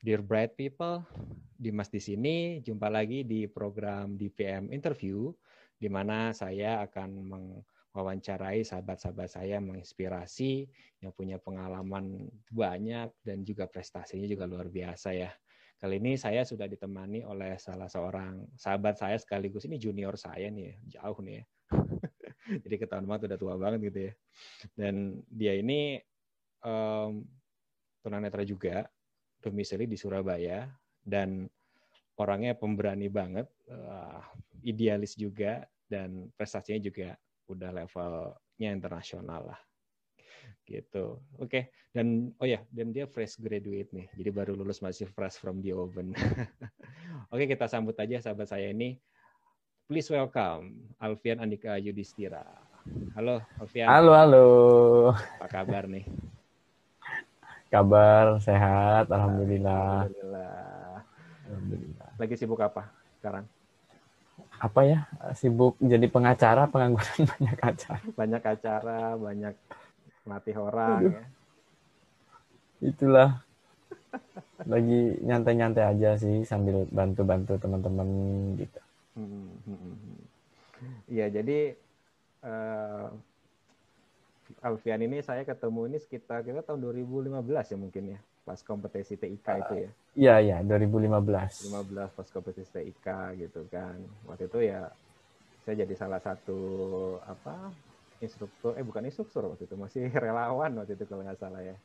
[0.00, 1.04] Dear Bright People,
[1.60, 2.64] Dimas di sini.
[2.64, 5.28] Jumpa lagi di program DPM Interview,
[5.76, 10.64] di mana saya akan mewawancarai sahabat-sahabat saya, menginspirasi,
[11.04, 15.28] yang punya pengalaman banyak dan juga prestasinya juga luar biasa ya.
[15.76, 20.80] Kali ini saya sudah ditemani oleh salah seorang sahabat saya sekaligus ini junior saya nih,
[20.96, 21.44] jauh nih ya.
[22.64, 24.12] Jadi ketahuan banget udah tua banget gitu ya.
[24.72, 26.00] Dan dia ini
[26.64, 27.20] um,
[28.00, 28.88] tunanetra juga,
[29.40, 30.68] domisili di Surabaya
[31.00, 31.48] dan
[32.20, 34.20] orangnya pemberani banget, uh,
[34.62, 37.16] idealis juga dan prestasinya juga
[37.48, 39.60] udah levelnya internasional lah
[40.70, 41.18] gitu.
[41.42, 41.62] Oke, okay.
[41.90, 45.74] dan oh ya, dan dia fresh graduate nih, jadi baru lulus masih fresh from the
[45.74, 46.14] oven.
[47.34, 49.02] Oke, okay, kita sambut aja sahabat saya ini.
[49.90, 52.46] Please welcome Alfian Andika Yudhistira.
[53.18, 53.90] Halo Alfian.
[53.90, 54.46] Halo, halo.
[55.42, 56.06] Apa kabar nih?
[57.70, 60.10] Kabar sehat, alhamdulillah.
[60.10, 61.06] Alhamdulillah.
[61.46, 62.10] Alhamdulillah.
[62.18, 62.90] Lagi sibuk apa
[63.22, 63.46] sekarang?
[64.58, 64.98] Apa ya?
[65.38, 68.02] Sibuk jadi pengacara, pengangguran banyak acara.
[68.18, 69.54] Banyak acara, banyak
[70.26, 71.12] melatih orang Aduh.
[71.14, 71.24] ya.
[72.82, 73.30] Itulah.
[74.66, 78.08] Lagi nyantai-nyantai aja sih sambil bantu-bantu teman-teman
[78.58, 78.80] gitu.
[79.14, 80.18] Hmm, hmm, hmm,
[81.06, 81.78] iya, jadi
[82.42, 83.14] uh,
[84.60, 89.46] Alfian ini saya ketemu ini sekitar kita tahun 2015 ya mungkin ya pas kompetisi TIK
[89.48, 89.90] uh, itu ya.
[90.16, 91.72] Iya iya 2015.
[91.72, 93.08] 15 pas kompetisi TIK
[93.40, 93.96] gitu kan.
[94.28, 94.92] Waktu itu ya
[95.64, 96.60] saya jadi salah satu
[97.24, 97.72] apa
[98.20, 101.76] instruktur eh bukan instruktur waktu itu masih relawan waktu itu kalau nggak salah ya.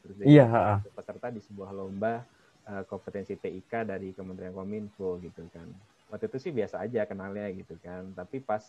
[0.00, 0.80] Terus iya.
[0.96, 2.24] peserta di sebuah lomba
[2.64, 5.68] uh, kompetensi TIK dari Kementerian Kominfo gitu kan.
[6.08, 8.08] Waktu itu sih biasa aja kenalnya gitu kan.
[8.16, 8.64] Tapi pas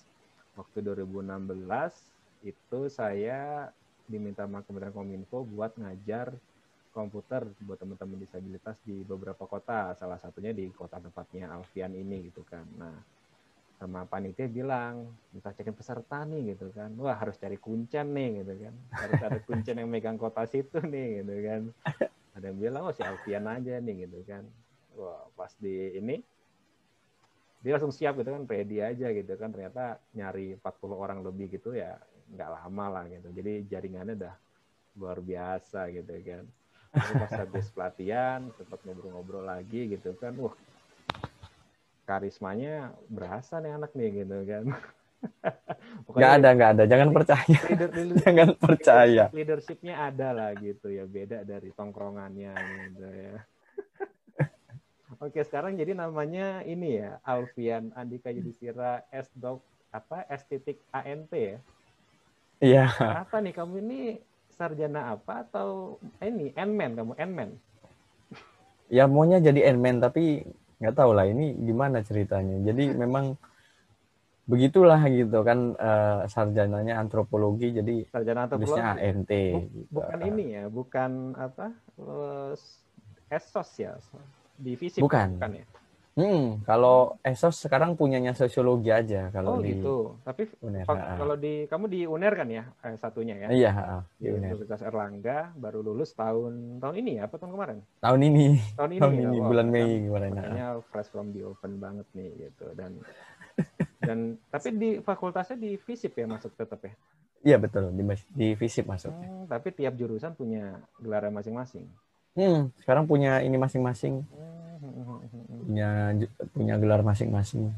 [0.60, 2.13] waktu 2016
[2.44, 3.72] itu saya
[4.04, 6.36] diminta sama Kementerian Kominfo buat ngajar
[6.94, 12.46] komputer buat teman-teman disabilitas di beberapa kota, salah satunya di kota tempatnya Alfian ini gitu
[12.46, 12.70] kan.
[12.78, 12.94] Nah,
[13.82, 16.94] sama panitia bilang, minta cekin peserta nih gitu kan.
[17.02, 18.74] Wah, harus cari kuncen nih gitu kan.
[18.94, 21.62] Harus ada kuncen yang megang kota situ nih gitu kan.
[22.38, 24.46] Ada yang bilang, oh si Alfian aja nih gitu kan.
[24.94, 26.22] Wah, pas di ini
[27.66, 29.50] dia langsung siap gitu kan, ready aja gitu kan.
[29.50, 31.98] Ternyata nyari 40 orang lebih gitu ya
[32.34, 33.30] nggak lama lah gitu.
[33.32, 34.36] Jadi jaringannya udah
[34.98, 36.46] luar biasa gitu kan.
[36.94, 40.38] Lalu pas habis pelatihan, sempat ngobrol-ngobrol lagi gitu kan.
[40.38, 40.54] Wah,
[42.06, 44.66] karismanya berasa nih anak nih gitu kan.
[46.06, 46.84] Pokoknya gak ada, gak ada.
[46.86, 47.60] Jangan percaya.
[47.64, 49.26] Leader, leader, Jangan percaya.
[49.32, 51.08] Leadershipnya ada lah gitu ya.
[51.08, 53.36] Beda dari tongkrongannya gitu ya.
[55.24, 59.32] Oke, sekarang jadi namanya ini ya, Alfian Andika Yudhistira S.
[59.32, 61.62] Dok apa S titik ANT ya?
[62.64, 62.88] Iya.
[63.28, 64.00] Apa nih kamu ini
[64.56, 67.50] sarjana apa atau eh, ini N-man kamu N-man?
[68.88, 70.48] Ya maunya jadi N-man tapi
[70.80, 72.64] nggak tahu lah ini gimana ceritanya.
[72.64, 73.36] Jadi memang
[74.44, 79.88] begitulah gitu kan uh, sarjananya antropologi jadi sarjana antropologi ANT gitu.
[79.88, 82.52] bukan ini ya bukan apa uh,
[83.32, 83.96] esos ya
[84.60, 85.66] divisi bukan, bukan ya
[86.14, 90.22] Hmm, kalau ESOS sekarang punyanya sosiologi aja kalau oh, di gitu.
[90.22, 90.86] Tapi UNER.
[90.86, 93.48] kalau di kamu di UNER kan ya eh, satunya ya?
[93.50, 93.72] Iya,
[94.22, 97.78] di, di Universitas Erlangga baru lulus tahun tahun ini ya apa tahun kemarin?
[97.98, 98.48] Tahun ini.
[98.78, 99.22] Tahun ini, tahun ya?
[99.26, 100.32] ini oh, bulan Mei kemarin.
[100.38, 102.92] Makanya fresh from the open banget nih gitu dan
[104.06, 104.18] dan
[104.54, 106.94] tapi di fakultasnya di FISIP ya masuk tetap ya?
[107.42, 108.06] Iya betul di
[108.38, 109.10] di FISIP masuk.
[109.10, 111.90] Hmm, tapi tiap jurusan punya gelar masing-masing.
[112.38, 114.22] Hmm, sekarang punya ini masing-masing.
[114.30, 114.63] Hmm
[115.66, 115.90] punya
[116.54, 117.74] punya gelar masing-masing.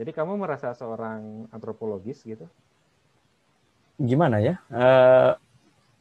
[0.00, 2.48] Jadi kamu merasa seorang antropologis gitu?
[4.00, 4.56] Gimana ya?
[4.72, 5.36] Uh,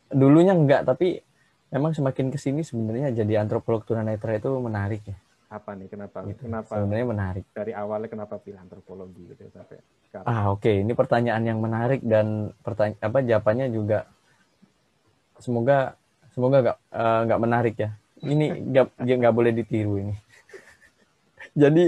[0.07, 1.19] dulunya enggak, tapi
[1.67, 5.17] memang semakin ke sini sebenarnya jadi antropolog tunanetra itu menarik ya.
[5.51, 5.91] Apa nih?
[5.91, 6.23] Kenapa?
[6.27, 6.47] Gitu.
[6.47, 6.79] Kenapa?
[6.79, 7.43] Sebenarnya menarik.
[7.51, 9.77] Dari awalnya kenapa pilih antropologi gitu ya, sampai
[10.07, 10.27] sekarang?
[10.31, 10.75] Ah oke, okay.
[10.83, 14.07] ini pertanyaan yang menarik dan pertanya apa jawabannya juga
[15.39, 15.95] semoga
[16.31, 17.89] semoga nggak uh, nggak menarik ya.
[18.19, 20.15] Ini nggak nggak boleh ditiru ini
[21.59, 21.83] jadi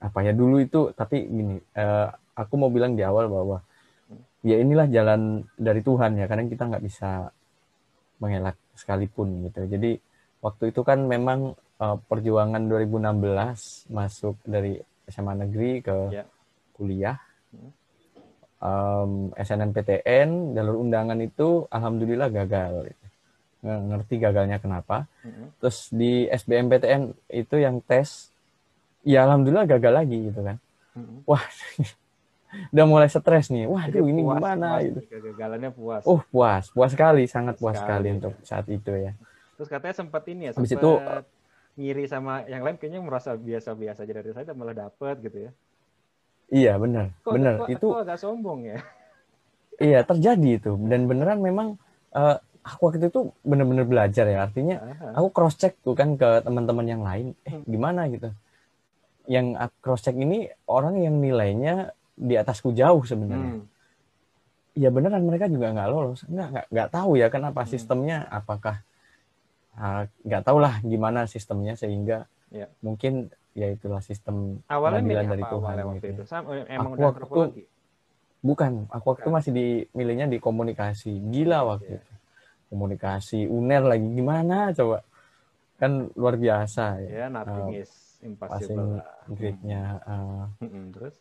[0.00, 3.58] apa ya dulu itu tapi gini uh, aku mau bilang di awal bahwa
[4.46, 7.32] ya inilah jalan dari Tuhan ya kadang kita nggak bisa
[8.22, 9.98] mengelak sekalipun gitu jadi
[10.44, 14.76] waktu itu kan memang uh, perjuangan 2016 masuk dari
[15.08, 16.26] SMA negeri ke yeah.
[16.76, 17.16] kuliah
[18.60, 23.06] um, SNMPTN jalur undangan itu alhamdulillah gagal gitu.
[23.66, 25.46] ngerti gagalnya kenapa mm -hmm.
[25.58, 28.30] terus di SBMPTN itu yang tes
[29.06, 30.56] ya alhamdulillah gagal lagi gitu kan.
[30.96, 31.22] Hmm.
[31.28, 31.44] wah
[32.72, 33.68] udah mulai stres nih.
[33.68, 34.98] Wah Jadi ini puas, gimana puas, gitu.
[35.06, 36.02] Kegagalannya puas.
[36.08, 38.16] Oh puas puas sekali sangat puas sekali, sekali.
[38.18, 39.12] untuk saat itu ya.
[39.56, 40.90] Terus katanya sempat ini ya sempat itu
[41.76, 45.50] ngiri sama yang lain kayaknya merasa biasa-biasa aja dari saya malah dapet gitu ya.
[46.46, 47.54] Iya benar, Kok, benar.
[47.60, 48.78] kok- itu kok agak sombong ya.
[49.86, 50.72] iya terjadi itu.
[50.88, 51.76] Dan beneran memang
[52.16, 54.46] eh, aku waktu itu bener-bener belajar ya.
[54.48, 55.20] Artinya Aha.
[55.20, 57.66] aku cross check tuh kan ke teman-teman yang lain eh Hmm.
[57.68, 58.32] gimana gitu
[59.26, 59.46] yang
[59.78, 63.66] cross check ini orang yang nilainya di atasku jauh sebenarnya Hmm.
[64.72, 67.70] ya beneran mereka juga nggak lolos nggak nggak nggak tahu ya kenapa Hmm.
[67.70, 68.80] sistemnya apakah
[69.74, 72.70] ah, nggak tahu lah gimana sistemnya sehingga Ya.
[72.78, 76.14] mungkin ya itulah sistem Awalnya pengadilan dari apa Tuhan awalnya waktu gitu ya.
[76.14, 76.22] itu?
[76.24, 77.66] Sama, emang Aku udah waktu
[78.40, 79.34] bukan aku waktu Bukan.
[79.34, 81.98] masih di milihnya di komunikasi gila waktu Iya.
[81.98, 82.12] itu
[82.66, 85.02] komunikasi uner lagi gimana coba
[85.76, 87.90] kan luar biasa ya Ya, nothing Eh, is
[88.26, 90.68] impossible passing grade-nya eh, Hmm.
[90.68, 91.14] Hmm, Terus?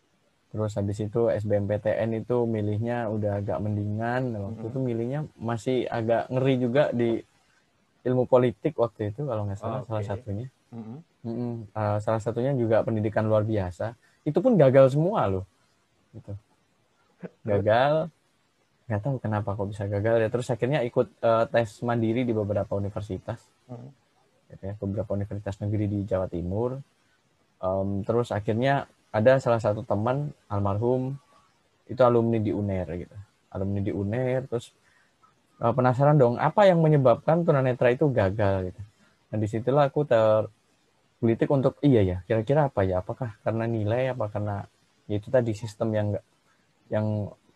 [0.49, 4.71] terus habis itu SBMPTN itu milihnya udah agak mendingan waktu Mm-mm.
[4.71, 7.19] itu milihnya masih agak ngeri juga di
[8.05, 10.09] ilmu politik waktu itu kalau nggak salah Oh, salah oke.
[10.09, 10.99] satunya Hmm.
[11.27, 11.53] Mm-mm.
[11.71, 15.43] Eh, salah satunya juga pendidikan luar biasa itu pun gagal semua loh
[16.15, 16.31] gitu
[17.43, 18.07] gagal
[18.85, 22.77] nggak tahu kenapa kok bisa gagal ya terus akhirnya ikut eh, tes mandiri di beberapa
[22.77, 23.89] universitas Hmm.
[24.53, 26.77] gitu ya, beberapa universitas negeri di Jawa Timur
[27.65, 31.17] Em, terus akhirnya ada salah satu teman almarhum
[31.89, 33.15] itu alumni di UNER gitu
[33.49, 34.69] alumni di UNER terus
[35.63, 38.81] eh, penasaran dong apa yang menyebabkan tunanetra itu gagal gitu
[39.33, 44.25] nah di situlah aku tergelitik untuk iya ya kira-kira apa ya apakah karena nilai apa
[44.29, 44.55] karena
[45.09, 46.27] ya itu tadi sistem yang nggak-
[46.93, 47.07] yang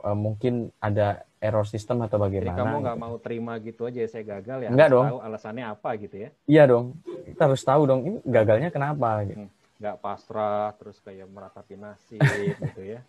[0.09, 3.03] eh, mungkin ada error sistem atau Jadi bagaimana kamu nggak gitu.
[3.05, 4.69] mau terima gitu aja saya gagal ya?
[4.73, 5.05] Enggak harus dong.
[5.07, 6.29] Tahu alasannya apa gitu ya?
[6.49, 6.85] iya dong
[7.29, 9.45] kita harus tahu dong ini gagalnya kenapa gitu.
[9.79, 12.19] Nggak pasrah terus kayak meratapi nasib
[12.63, 12.99] gitu ya?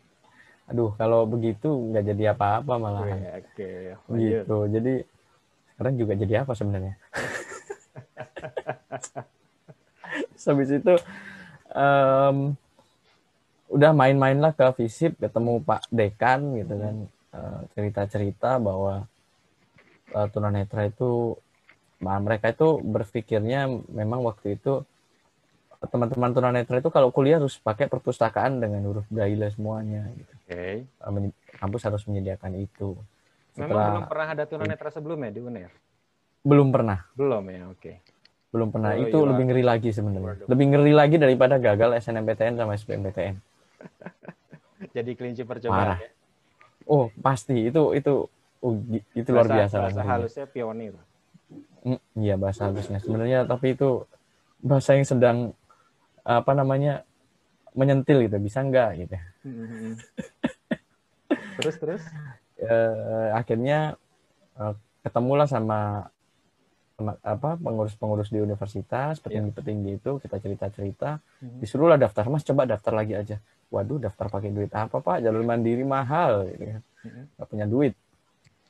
[0.70, 4.22] aduh kalau begitu nggak jadi apa-apa malahan Oke, lanjut.
[4.22, 5.02] gitu jadi
[5.74, 6.94] sekarang juga jadi apa sebenarnya
[10.46, 10.94] habis itu
[11.74, 12.54] em,
[13.66, 19.06] udah main-main lah ke visip ketemu Pak Dekan gitu kan Eh, cerita-cerita bahwa
[20.10, 21.38] eh, tunanetra itu
[22.02, 24.82] nah, mereka itu berpikirnya memang waktu itu
[25.80, 30.32] teman-teman tunanetra itu kalau kuliah harus pakai perpustakaan dengan huruf braille semuanya gitu.
[30.44, 30.84] Oke.
[30.84, 33.00] Eh, menye- kampus harus menyediakan itu
[33.56, 35.72] Memang setelah belum pernah ada tunanetra sebelumnya di UNER?
[36.40, 37.92] belum pernah Belum ya, oke.
[38.50, 39.28] belum pernah Oh, itu iya.
[39.28, 43.36] lebih ngeri lagi sebenarnya lebih ngeri lagi daripada gagal SNMPTN sama SBMPTN
[44.96, 45.98] Jadi kelinci percobaan Parah.
[46.00, 46.10] ya?
[46.84, 48.12] oh pasti itu itu
[48.58, 50.96] oh, gi- itu luar biasa Bahasa halusnya pionir.
[51.80, 54.08] Mm, iya bahasa halusnya sebenarnya tapi itu
[54.58, 55.38] bahasa yang sedang
[56.24, 57.02] apa namanya
[57.74, 59.16] menyentil gitu bisa enggak gitu.
[61.60, 62.02] Terus terus?
[62.60, 63.96] Eh, akhirnya
[64.60, 66.12] eh, ketemulah sama
[67.00, 71.24] sama apa pengurus-pengurus di universitas petinggi-petinggi itu kita cerita-cerita.
[71.40, 71.64] Mhm.
[71.64, 73.40] disuruhlah daftar mas coba daftar lagi aja.
[73.72, 75.24] Waduh daftar pakai duit apa pak?
[75.24, 76.82] Jalur mandiri mahal gitu kan
[77.40, 77.96] nggak punya duit.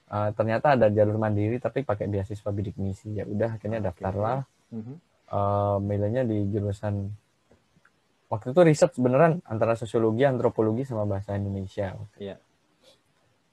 [0.07, 3.19] Eh, ternyata ada jalur mandiri tapi pakai beasiswa bidik misi.
[3.19, 3.87] Ya udah akhirnya Oke.
[3.91, 4.47] daftarlah.
[4.71, 4.95] Mhm.
[5.35, 7.11] Eh, milihnya di jurusan
[8.31, 12.39] waktu itu riset beneran antara sosiologi antropologi sama bahasa Indonesia Iya.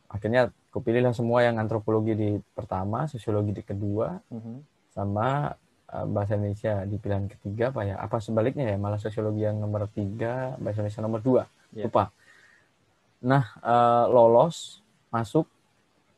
[0.07, 4.55] akhirnya kupilihlah semua yang antropologi di pertama sosiologi di kedua Mhm.
[4.93, 5.51] sama
[5.87, 9.87] eh, bahasa Indonesia di pilihan ketiga apa ya apa sebaliknya ya malah sosiologi yang nomor
[9.89, 11.87] tiga bahasa Indonesia nomor dua Iya.
[11.87, 12.11] lupa
[13.19, 15.49] nah eh, lolos masuk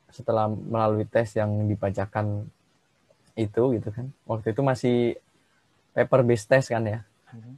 [0.09, 2.49] setelah melalui tes yang dibacakan
[3.37, 4.97] itu gitu kan waktu itu masih
[5.93, 7.53] paper based test kan ya Mhm.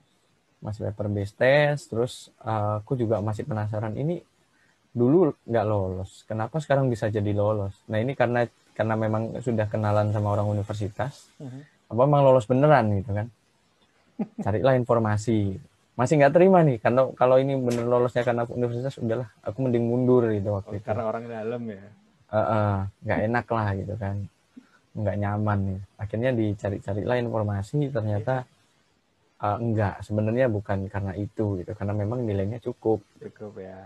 [0.61, 4.21] Masih paper based test terus eh, aku juga masih penasaran ini
[4.91, 7.73] dulu nggak lolos kenapa sekarang bisa jadi lolos?
[7.87, 11.61] Nah ini karena karena memang sudah kenalan sama orang universitas Mhm.
[11.91, 13.27] apa memang lolos beneran gitu kan?
[14.41, 15.59] Carilah informasi.
[15.95, 20.23] Masih nggak terima nih karena kalau ini bener lolosnya karena universitas udahlah aku mending mundur
[20.31, 20.85] gitu Oh, waktu itu.
[20.87, 21.83] karena orang dalam ya.
[22.31, 24.15] Eh, eh, nggak enak lah gitu kan.
[24.91, 25.79] Nggak nyaman nih.
[25.99, 28.43] Akhirnya dicari-carilah informasi ternyata
[29.45, 33.81] eh, enggak sebenarnya bukan karena itu gitu karena memang nilainya cukup Cukup ya.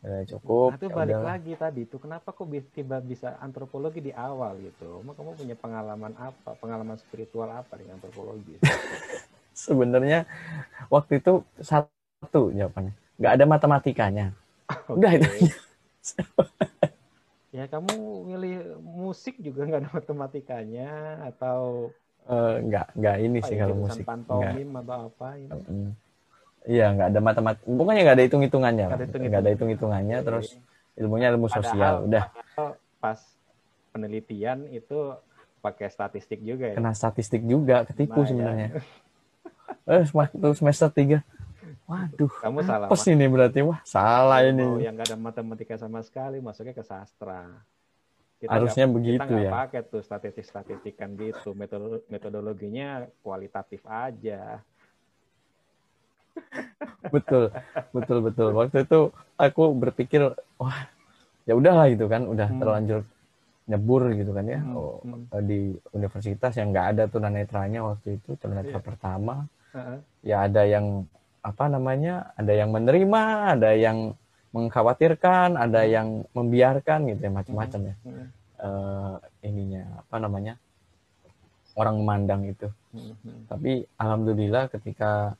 [0.00, 1.30] nilainya cukup Nah, itu ya balik udahlah.
[1.30, 4.88] lagi tadi tuh kenapa kok bi- tiba bisa antropologi di awal gitu?
[5.02, 6.50] Emang kamu punya pengalaman apa?
[6.62, 8.56] Pengalaman spiritual apa dengan antropologi?
[9.56, 10.26] sebenarnya
[10.92, 14.26] waktu itu satu jawabannya nggak ada matematikanya
[14.96, 15.18] udah Oke.
[15.18, 15.28] itu
[17.56, 17.92] Ya kamu
[18.30, 18.52] milih
[19.00, 20.84] musik juga nggak ada matematikanya
[21.30, 21.60] atau
[22.26, 25.50] Eh, nggak nggak ini apa sih ya, kalau musik nggak pantomim atau apa ini?
[25.62, 25.90] Mm.
[26.66, 27.62] Iya, nggak ada matematik.
[27.62, 28.84] Bukannya nggak ada hitung-hitungannya.
[28.84, 29.40] Nggak ada Nggak hitung-hitungan.
[29.40, 30.16] ada hitung-hitungannya.
[30.20, 30.46] Terus
[30.96, 31.94] ilmunya ilmu Padahal- sosial.
[32.04, 32.24] Udah
[32.96, 33.18] pas
[33.90, 34.98] penelitian itu
[35.58, 36.74] pakai statistik juga ya.
[36.74, 38.28] kena statistik juga, ketipu Nah, ya.
[38.28, 38.68] sebenarnya.
[39.86, 41.18] eh waktu semester tiga
[41.86, 42.86] waduh Kamu salah.
[42.86, 46.82] apa sih ini berarti wah salah ini yang nggak ada matematika sama sekali masuknya ke
[46.82, 47.46] sastra.
[48.36, 51.50] Kita harusnya nggak- begitu kita nggak ya pakai tuh statistik-statistikan gitu.
[51.52, 52.88] Metode metodologinya
[53.20, 54.60] kualitatif aja.
[57.14, 57.48] betul
[57.90, 59.00] betul betul waktu itu
[59.36, 60.20] aku berpikir
[60.56, 60.84] wah
[61.48, 62.60] ya udahlah gitu kan udah Hmm.
[62.60, 63.00] terlanjur
[63.66, 65.26] nyebur gitu kan ya Hmm, Oh, hmm.
[65.42, 68.84] di universitas yang nggak ada tunanetranya waktu itu tunanetra Iya.
[68.84, 69.34] pertama
[69.72, 69.98] Heeh.
[70.22, 71.08] ya ada yang
[71.40, 73.22] apa namanya ada yang menerima
[73.56, 74.12] ada yang
[74.52, 75.90] mengkhawatirkan ada Hmm.
[75.90, 77.94] yang membiarkan gitu ya macam-macam ya.
[78.02, 78.26] Hmm,
[78.56, 80.56] Eh, ininya apa namanya
[81.76, 82.72] orang memandang itu.
[82.90, 83.12] Hmm,
[83.46, 85.36] tapi alhamdulillah ketika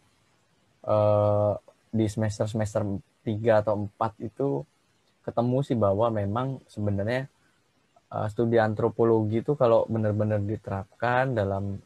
[0.84, 1.52] eh,
[1.90, 2.84] di semester semester
[3.24, 4.62] 3 atau 4 itu
[5.24, 7.24] ketemu sih bahwa memang sebenarnya
[8.06, 11.80] eh, studi antropologi itu kalau benar-benar diterapkan dalam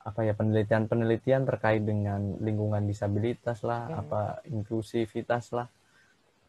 [0.00, 4.00] apa ya penelitian-penelitian terkait dengan lingkungan disabilitas lah, Hmm.
[4.00, 5.68] apa inklusivitas lah,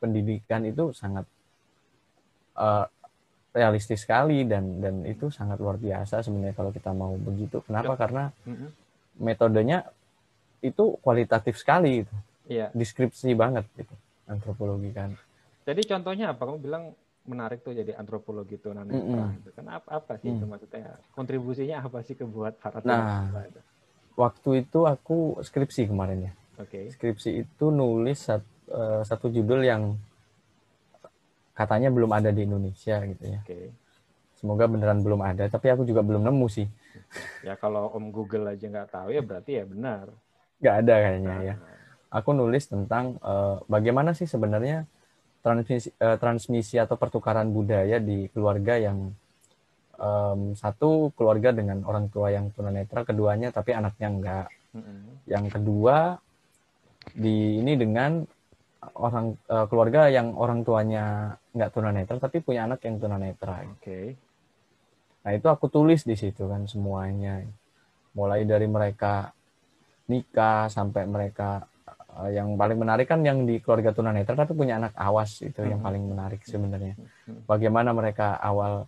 [0.05, 1.25] pendidikan itu sangat
[2.55, 2.85] eh,
[3.51, 7.65] realistis sekali dan dan itu sangat luar biasa sebenarnya kalau kita mau begitu.
[7.65, 7.95] Kenapa?
[7.95, 8.00] Ya.
[8.00, 8.24] Karena
[9.17, 9.77] metodenya
[10.62, 12.15] itu kualitatif sekali gitu.
[12.45, 12.69] Iya.
[12.77, 13.89] deskripsi banget gitu
[14.29, 15.17] antropologi kan
[15.65, 16.45] Jadi contohnya apa?
[16.45, 16.93] Kamu bilang
[17.25, 19.01] menarik tuh jadi antropologi tunanetra.
[19.01, 19.41] Mm-mm.
[19.41, 19.50] Gitu.
[19.50, 20.51] Kan apa, apa sih itu Mm.
[20.53, 20.93] maksudnya?
[21.17, 23.33] Kontribusinya apa sih ke buat para Nah.
[23.50, 23.57] itu?
[24.13, 26.88] waktu itu aku skripsi kemarin ya Oke.
[26.88, 29.95] skripsi itu nulis sat- eh, satu judul yang
[31.55, 33.72] katanya belum ada di Indonesia gitu ya Oke.
[34.36, 36.67] semoga beneran belum ada tapi aku juga belum nemu sih
[37.45, 40.10] Ya kalau Om Google aja nggak tahu ya berarti ya benar.
[40.60, 41.77] nggak ada kayaknya ya Nah,
[42.12, 44.88] aku nulis tentang eh, bagaimana sih sebenarnya
[45.43, 49.12] transmisi eh, transmisi atau pertukaran budaya di keluarga yang
[49.95, 55.24] em, satu keluarga dengan orang tua yang tunanetra keduanya tapi anaknya enggak mm-mm.
[55.29, 56.19] yang kedua
[57.13, 58.25] di ini dengan
[58.96, 64.13] orang eh, keluarga yang orang tuanya nggak tunanetra tapi punya anak yang tunanetra Oke.
[65.22, 67.42] nah itu aku tulis di situ kan semuanya
[68.13, 69.34] mulai dari mereka
[70.06, 71.65] nikah sampai mereka
[72.22, 75.82] eh, yang paling menarik kan yang di keluarga tunanetra tapi punya anak awas itu yang
[75.82, 75.86] Mhm.
[75.86, 76.94] paling menarik sebenarnya
[77.25, 77.44] Mhm.
[77.44, 78.86] bagaimana mereka awal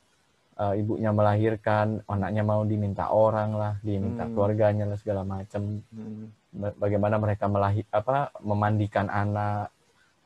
[0.57, 4.33] eh, ibunya melahirkan anaknya mau diminta orang lah diminta Hmm.
[4.33, 6.33] keluarganya lah segala macam Mm.
[6.57, 9.69] Ba- bagaimana mereka melahir apa memandikan anak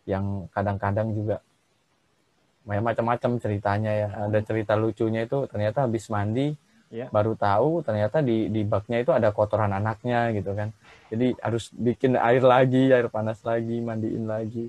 [0.06, 1.40] yang kadang-kadang juga
[2.62, 6.54] macam-macam ceritanya ya ada cerita lucunya itu ternyata habis mandi
[6.92, 7.08] Ya.
[7.08, 10.76] baru tahu ternyata di di baknya itu ada kotoran anaknya gitu kan
[11.08, 14.68] jadi harus bikin air lagi air panas lagi mandiin lagi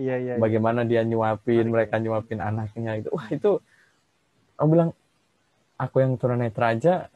[0.00, 0.32] Iya iya.
[0.34, 0.34] iya.
[0.40, 2.08] bagaimana dia nyuapin mereka ya.
[2.08, 3.60] nyuapin anaknya itu wah itu
[4.56, 4.90] aku bilang
[5.76, 7.12] aku yang tunanetra aja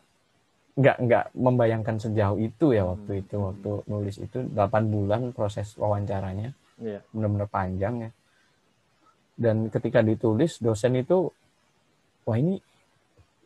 [0.77, 3.23] nggak nggak membayangkan sejauh itu ya waktu Hmm.
[3.25, 6.53] itu waktu nulis itu 8 bulan proses wawancaranya
[6.83, 7.01] Iya.
[7.15, 8.11] benar-benar panjang ya
[9.39, 11.31] dan ketika ditulis dosen itu
[12.27, 12.59] wah ini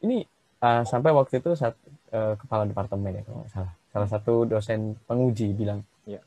[0.03, 0.25] ini
[0.65, 1.77] uh, sampai waktu itu saat
[2.17, 6.21] uh, kepala departemen ya kalau nggak salah salah satu dosen penguji bilang Iya.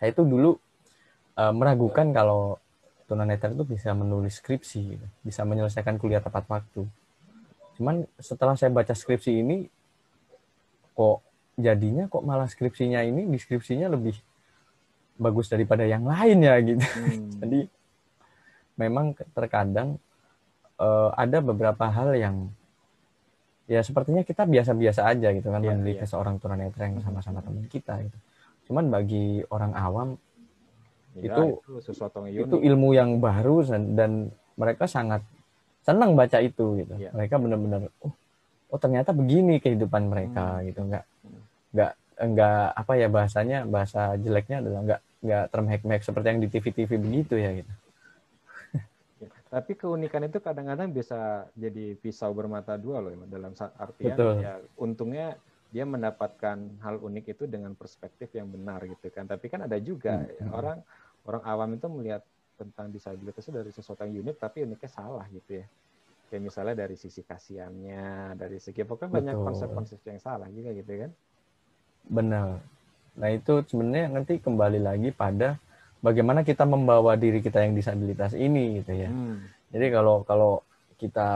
[0.00, 0.56] saya itu dulu
[1.36, 2.56] uh, meragukan kalau
[3.04, 6.88] tunanetra itu bisa menulis skripsi gitu, bisa menyelesaikan kuliah tepat waktu
[7.74, 9.66] cuman setelah saya baca skripsi ini
[10.94, 11.18] kok
[11.58, 14.14] jadinya kok malah skripsinya ini deskripsinya lebih
[15.14, 17.30] bagus daripada yang lain ya gitu Hmm.
[17.40, 17.60] jadi
[18.74, 19.98] memang terkadang
[20.74, 22.50] eh, ada beberapa hal yang
[23.64, 26.10] ya sepertinya kita biasa-biasa aja gitu kan Iya, meneliti iya.
[26.10, 27.04] seorang tunanetra yang Mhm.
[27.04, 28.18] sama-sama teman kita gitu.
[28.66, 30.08] Cuman bagi orang awam
[31.14, 34.10] Ya, itu- itu sesuatu yang itu ilmu yang baru dan, dan
[34.58, 35.22] mereka sangat
[35.80, 36.92] senang baca itu gitu.
[36.98, 37.14] Iya.
[37.14, 38.12] Mereka benar-benar oh,
[38.68, 40.64] oh ternyata begini kehidupan mereka Hmm.
[40.66, 40.80] gitu.
[40.82, 41.40] Enggak Hmm.
[42.20, 47.34] Enggak apa ya bahasanya bahasa jeleknya adalah enggak enggak termehek-mehek seperti yang di TV-TV begitu
[47.40, 47.72] ya gitu.
[49.22, 54.34] Ya, Tapi keunikan itu kadang-kadang bisa jadi pisau bermata dua loh dalam artian Betul.
[54.42, 55.38] ya untungnya
[55.74, 59.26] dia mendapatkan hal unik itu dengan perspektif yang benar gitu kan.
[59.26, 60.54] Tapi kan ada juga Hmm, ya, hmm.
[60.54, 60.78] orang
[61.26, 62.22] orang awam itu melihat
[62.54, 65.66] tentang disabilitas itu dari sesuatu yang unik tapi uniknya salah gitu ya.
[66.30, 71.10] Kayak misalnya dari sisi kasihannya, dari segi pokoknya banyak konsep-konsep yang salah juga gitu kan.
[72.08, 72.60] Benar.
[73.14, 75.56] Nah itu sebenarnya nanti kembali lagi pada
[76.04, 79.10] bagaimana kita membawa diri kita yang disabilitas ini gitu ya.
[79.10, 79.40] Hmm.
[79.72, 80.52] Jadi kalau kalau
[81.00, 81.28] kita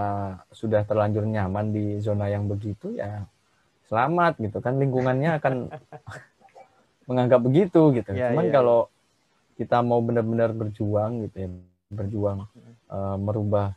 [0.54, 3.26] sudah terlanjur nyaman di zona yang begitu ya
[3.90, 5.54] selamat gitu kan lingkungannya akan
[7.08, 8.12] menganggap begitu gitu.
[8.12, 8.78] Iya, Cuman iya, kalau
[9.56, 11.48] kita mau benar-benar berjuang gitu ya,
[11.88, 12.44] berjuang
[12.92, 13.72] eh, merubah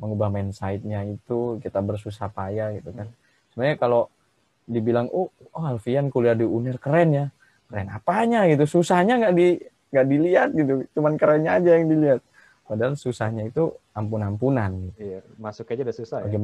[0.00, 3.12] mengubah mindset-nya itu kita bersusah payah gitu kan.
[3.12, 3.18] Hmm.
[3.52, 4.08] Sebenarnya kalau
[4.70, 7.26] dibilang oh, oh Alfian kuliah di Unir keren ya.
[7.66, 9.58] Keren apanya gitu susahnya nggak di
[9.90, 12.20] nggak dilihat gitu cuman kerennya aja yang dilihat.
[12.70, 14.98] Padahal susahnya itu ampun-ampunan gitu.
[15.02, 16.38] iya masuk aja udah susah ya.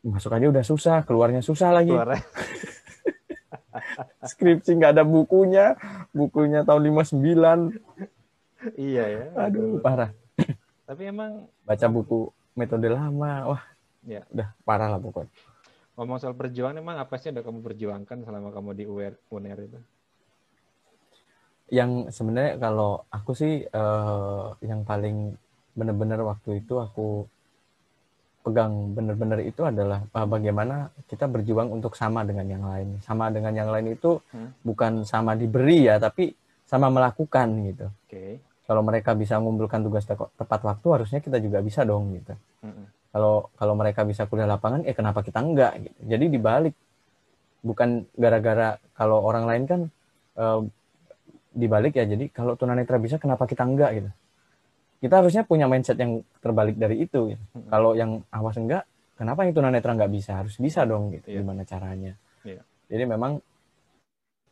[0.00, 1.92] Masuk aja udah susah keluarnya susah lagi.
[1.92, 2.24] Keluarnya.
[4.24, 5.76] skripsi nggak ada bukunya
[6.10, 10.10] bukunya tahun 59 iya ya aduh parah.
[10.86, 13.62] Tapi emang baca buku metode lama wah
[14.06, 15.30] ya udah parah lah pokoknya
[15.96, 19.58] ngomong soal perjuangan emang apa sih yang udah kamu perjuangkan selama kamu di UR, UNER
[19.64, 19.80] itu
[21.66, 25.34] yang sebenarnya kalau aku sih eh, yang paling
[25.74, 27.26] benar-benar waktu itu aku
[28.46, 33.02] pegang benar-benar itu adalah eh, bagaimana kita berjuang untuk sama dengan yang lain.
[33.02, 34.54] Sama dengan yang lain itu Hmm.
[34.62, 36.30] bukan sama diberi ya, tapi
[36.70, 37.86] sama melakukan gitu.
[37.90, 38.24] oke
[38.66, 42.34] Kalau mereka bisa mengumpulkan tugas te- tepat waktu, harusnya kita juga bisa dong gitu.
[42.62, 42.86] Mm-mm.
[43.16, 45.72] Kalau kalau mereka bisa kuliah lapangan, eh kenapa kita enggak?
[45.80, 45.98] Gitu.
[46.04, 46.76] Jadi dibalik,
[47.64, 49.80] bukan gara-gara kalau orang lain kan
[50.36, 50.60] eh,
[51.56, 52.04] dibalik ya.
[52.04, 54.10] Jadi kalau tunanetra bisa, kenapa kita enggak gitu?
[55.00, 57.32] Kita harusnya punya mindset yang terbalik dari itu.
[57.32, 57.40] Gitu.
[57.56, 57.72] Mm-mm.
[57.72, 58.84] Kalau yang awas enggak,
[59.16, 60.36] kenapa yang tunanetra enggak bisa?
[60.36, 61.32] Harus bisa dong gitu.
[61.32, 61.40] Iya.
[61.40, 62.12] Gimana caranya?
[62.44, 62.60] Iya.
[62.92, 63.40] Jadi memang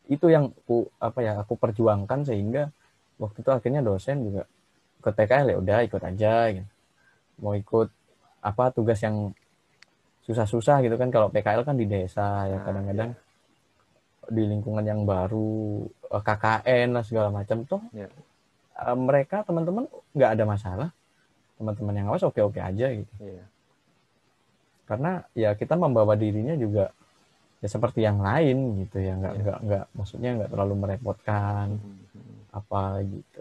[0.09, 2.73] itu yang aku apa ya aku perjuangkan sehingga
[3.21, 4.49] waktu itu akhirnya dosen juga
[5.05, 6.71] ikut PKL ya udah ikut aja gitu.
[7.45, 7.93] Mau ikut
[8.45, 9.33] apa tugas yang
[10.23, 11.09] susah-susah gitu kan.
[11.09, 13.11] Kalau PKL kan di desa ya Nah, kadang-kadang
[14.25, 17.65] di lingkungan yang baru eh, KKN lah segala macam.
[17.65, 18.09] Tuh Iya.
[18.75, 20.89] eh, mereka teman-teman nggak ada masalah.
[21.57, 23.13] Teman-teman yang awas oke-oke aja gitu.
[23.21, 23.45] Iya.
[24.85, 26.93] Karena ya kita membawa dirinya juga
[27.65, 29.17] ya seperti yang lain gitu ya.
[29.17, 29.41] Nggak Iya.
[29.45, 31.69] nggak nggak maksudnya nggak terlalu merepotkan.
[31.81, 32.33] Mm-mm.
[32.55, 33.34] apa gitu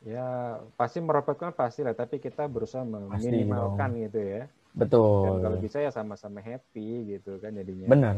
[0.00, 4.42] ya pasti merepotkan pasti lah tapi kita berusaha meminimalkan gitu ya.
[4.70, 7.86] Dan betul kalau bisa ya sama-sama happy gitu kan jadinya.
[7.90, 8.16] Benar.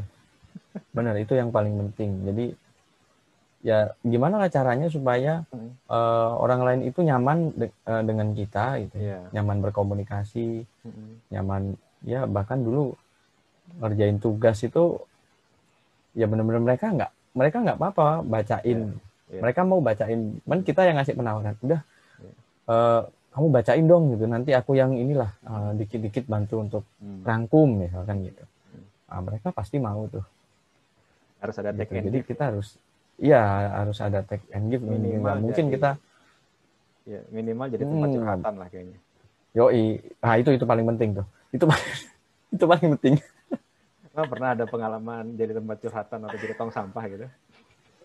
[0.92, 2.22] Benar itu yang paling penting.
[2.28, 2.46] Jadi
[3.62, 5.70] ya gimana lah caranya supaya Mm.
[5.86, 8.96] eh, orang lain itu nyaman de- eh, dengan kita gitu.
[8.98, 9.30] Iya.
[9.32, 10.66] nyaman berkomunikasi.
[10.86, 11.10] Mm-mm.
[11.30, 11.62] nyaman
[12.02, 12.92] ya bahkan dulu
[13.78, 14.98] ngerjain tugas itu
[16.12, 18.98] ya benar-benar mereka nggak mereka nggak apa-apa bacain
[19.32, 19.40] Iya.
[19.40, 21.80] mereka mau bacain kan kita yang ngasih penawaran udah
[22.20, 22.32] Iya.
[22.68, 23.00] eh,
[23.32, 27.24] kamu bacain dong gitu nanti aku yang inilah eh, dikit-dikit bantu untuk Hmm.
[27.24, 28.84] rangkum misalkan gitu Hmm.
[29.08, 30.24] Nah, mereka pasti mau tuh
[31.38, 31.80] harus ada gitu.
[31.80, 32.28] take and jadi give.
[32.28, 32.68] kita harus
[33.16, 33.40] iya
[33.74, 35.90] harus ada take and give Minimal nggak mungkin jadi kita
[37.02, 38.16] ya minimal jadi tempat Hmm.
[38.16, 38.98] curhatan lah kayaknya
[39.52, 39.84] yoi
[40.20, 41.88] ah itu itu paling penting tuh itu paling
[42.54, 43.14] itu paling penting
[44.12, 47.26] Emang pernah ada pengalaman jadi tempat curhatan atau jadi tong sampah gitu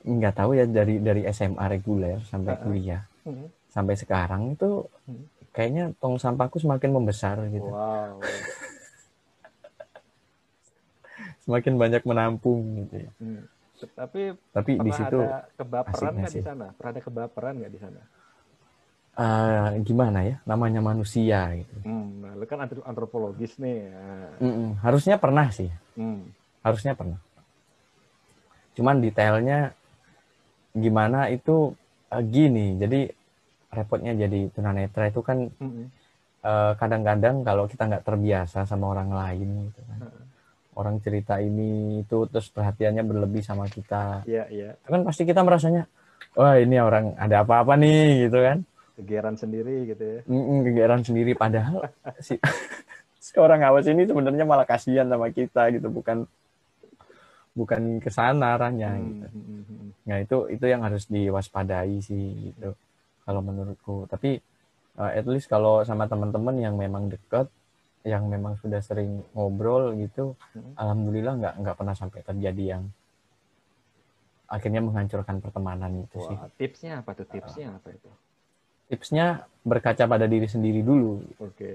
[0.07, 2.63] nggak tahu ya dari dari SMA reguler sampai Uh-uh.
[2.63, 3.51] kuliah Hmm.
[3.67, 5.27] sampai sekarang itu Hmm.
[5.51, 8.15] kayaknya tong sampahku semakin membesar gitu wow
[11.43, 13.43] semakin banyak menampung gitu ya Hmm.
[13.93, 18.01] tapi tapi di situ ada kebaperan nggak di sana pernah ada kebaperan nggak di sana
[19.17, 22.07] eh, gimana ya namanya manusia gitu hmm.
[22.21, 24.69] nah, lu kan antro- antropologis nih Nah, Mm-mm.
[24.81, 26.21] harusnya pernah sih hmm.
[26.63, 27.19] harusnya pernah
[28.73, 29.73] cuman detailnya
[30.73, 31.73] gimana itu
[32.11, 32.99] eh, gini jadi
[33.69, 35.87] repotnya jadi tunanetra itu kan Hmm.
[36.43, 39.99] eh, kadang-kadang kalau kita nggak terbiasa sama orang lain gitu kan.
[40.07, 40.23] Heeh.
[40.77, 44.21] orang cerita ini itu terus perhatiannya berlebih sama kita.
[44.29, 44.69] Iya iya.
[44.77, 45.89] Itu kan pasti kita merasanya
[46.37, 48.61] wah ini orang ada apa-apa nih gitu kan.
[48.93, 50.19] Kegeran sendiri gitu ya.
[50.29, 51.33] Mm-mm, kegeeran sendiri.
[51.33, 51.89] Padahal
[52.25, 52.37] si
[53.33, 56.29] seorang awas ini sebenarnya malah kasihan sama kita gitu bukan
[57.57, 59.27] bukan ke sana arahnya Hmm, gitu.
[59.33, 59.89] hmm, hmm, hmm.
[60.07, 62.77] Nah, itu itu yang harus diwaspadai sih gitu.
[63.25, 64.05] Kalau menurutku.
[64.05, 64.37] Tapi
[65.01, 67.49] uh, at least kalau sama teman-teman yang memang dekat,
[68.05, 70.71] yang memang sudah sering ngobrol gitu, Hmm.
[70.77, 72.83] alhamdulillah nggak nggak pernah sampai terjadi yang
[74.47, 76.37] akhirnya menghancurkan pertemanan itu sih.
[76.55, 78.09] Tipsnya apa tuh tipsnya apa itu
[78.87, 81.71] Tipsnya berkaca pada diri sendiri dulu oke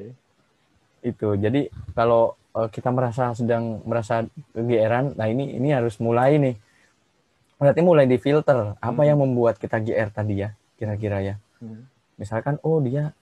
[1.04, 1.28] itu.
[1.36, 6.56] Jadi kalau uh, kita merasa sedang merasa kegeeran, nah ini ini harus mulai nih.
[7.58, 9.08] Berarti mulai difilter apa Hmm.
[9.08, 11.34] yang membuat kita GR tadi ya, kira-kira ya.
[11.62, 11.86] Hmm.
[12.18, 13.14] Misalkan oh dia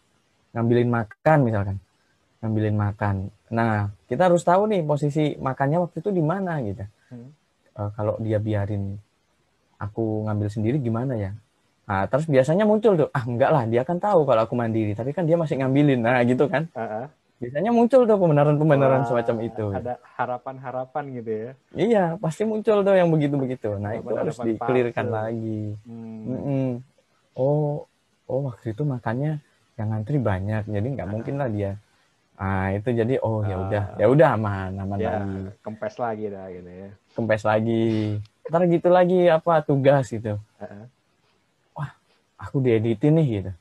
[0.56, 1.76] ngambilin makan misalkan.
[2.40, 3.14] Ngambilin makan.
[3.52, 6.84] Nah, kita harus tahu nih posisi makannya waktu itu di mana gitu.
[7.12, 7.28] Hmm.
[7.76, 8.96] Eh, kalau dia biarin
[9.76, 11.32] aku ngambil sendiri gimana ya?
[11.84, 15.10] Nah, terus biasanya muncul tuh, ah enggak lah, dia kan tahu kalau aku mandiri, tapi
[15.10, 16.00] kan dia masih ngambilin.
[16.00, 16.70] Nah, gitu kan.
[16.72, 17.06] Ah, ah.
[17.40, 19.66] Biasanya muncul tuh pembenaran-pembenaran Wah, semacam itu.
[19.72, 23.80] ada harapan-harapan gitu ya Iya, pasti muncul tuh yang begitu-begitu.
[23.80, 25.72] Nah, itu harus dikelirkan lagi.
[25.88, 26.28] Hmm.
[26.28, 26.68] Mm-mm.
[27.38, 27.88] Oh,
[28.28, 29.40] oh waktu itu makannya
[29.80, 31.12] yang ngantri banyak, jadi nggak Ah.
[31.16, 31.80] mungkin lah dia
[32.40, 33.60] ah itu jadi oh ya Ah.
[33.68, 37.84] udah ya udah aman aman ya lagi kempes lagi dah gitu ya kempes lagi
[38.48, 40.84] ntar gitu lagi apa tugas gitu Heeh.
[42.40, 43.52] aku dieditin nih gitu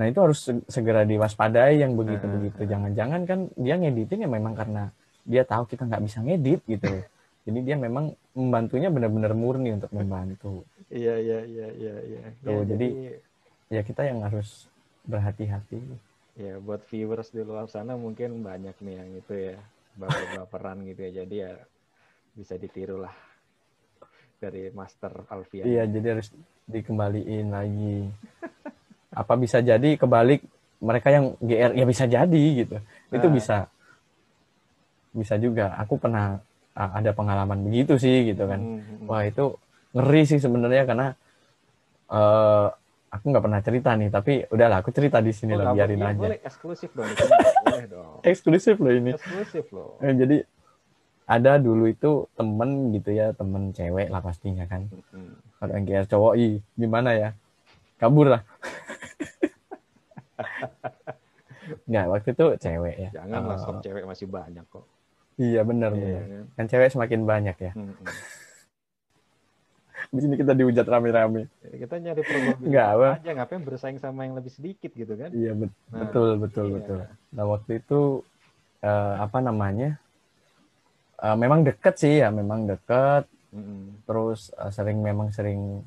[0.00, 2.64] nah itu harus se- segera diwaspadai yang begitu begitu.
[2.64, 4.88] jangan-jangan kan dia ngeditin ya memang karena
[5.28, 6.88] dia tahu kita nggak bisa ngedit gitu.
[7.44, 10.64] Jadi dia memang membantunya benar-benar murni untuk membantu.
[10.88, 12.22] Iya iya iya iya iya.
[12.40, 12.94] Tuh, Ya, jadi-
[13.68, 14.68] ya kita yang harus
[15.04, 15.80] berhati-hati.
[16.36, 19.56] Ya buat viewers di luar sana mungkin banyak nih yang itu ya
[20.00, 21.12] baper-baperan gitu ya.
[21.24, 21.52] Jadi ya
[22.36, 23.12] bisa ditiru lah
[24.40, 25.68] dari Master Alfian.
[25.68, 26.28] Iya, jadi harus
[26.64, 28.08] dikembaliin lagi.
[29.10, 30.42] Apa bisa jadi kebalik
[30.78, 32.78] mereka yang GR ya bisa jadi gitu.
[33.10, 33.32] Itu Nah.
[33.32, 33.56] bisa
[35.10, 35.74] bisa juga.
[35.76, 36.38] Aku pernah
[36.72, 38.58] ah, ada pengalaman begitu sih gitu kan.
[38.58, 39.06] Hmm, hmm, hmm.
[39.06, 39.44] Wah, itu
[39.90, 41.06] ngeri sih sebenarnya karena
[42.08, 42.68] eh
[43.10, 46.08] aku nggak pernah cerita nih, tapi udahlah aku cerita di sini Oh, lah biarin boleh,
[46.08, 46.20] aja.
[46.20, 49.10] boleh eksklusif dong boleh dong Eksklusif loh ini.
[49.10, 50.36] eksklusif loh Eh, jadi
[51.26, 54.86] ada dulu itu temen gitu ya, temen cewek lah pastinya kan.
[55.10, 55.34] Hmm.
[55.58, 57.30] Kalau yang GR cowok, ih, gimana ya?
[57.98, 58.42] Kabur lah.
[61.90, 63.10] Nggak, waktu itu cewek ya.
[63.16, 64.84] jangan lah Eh, sob cewek masih banyak kok
[65.40, 66.24] Iya benar Iya, benar.
[66.28, 66.44] kan?
[66.56, 67.72] Kan cewek semakin banyak ya.
[67.72, 68.06] Hmm, hmm.
[70.14, 71.46] Di sini kita dihujat rame-rame.
[71.62, 73.08] Jadi kita nyari probabilitas Nggak, apa.
[73.20, 76.74] aja ngapain bersaing sama yang lebih sedikit gitu kan Iya bet- Nah, betul betul iya.
[76.80, 76.98] betul.
[77.36, 78.00] Nah waktu itu
[78.82, 80.00] eh, apa namanya?
[81.20, 83.28] Eh, memang deket sih ya, memang deket.
[83.52, 85.84] Hmm, Terus eh, sering memang sering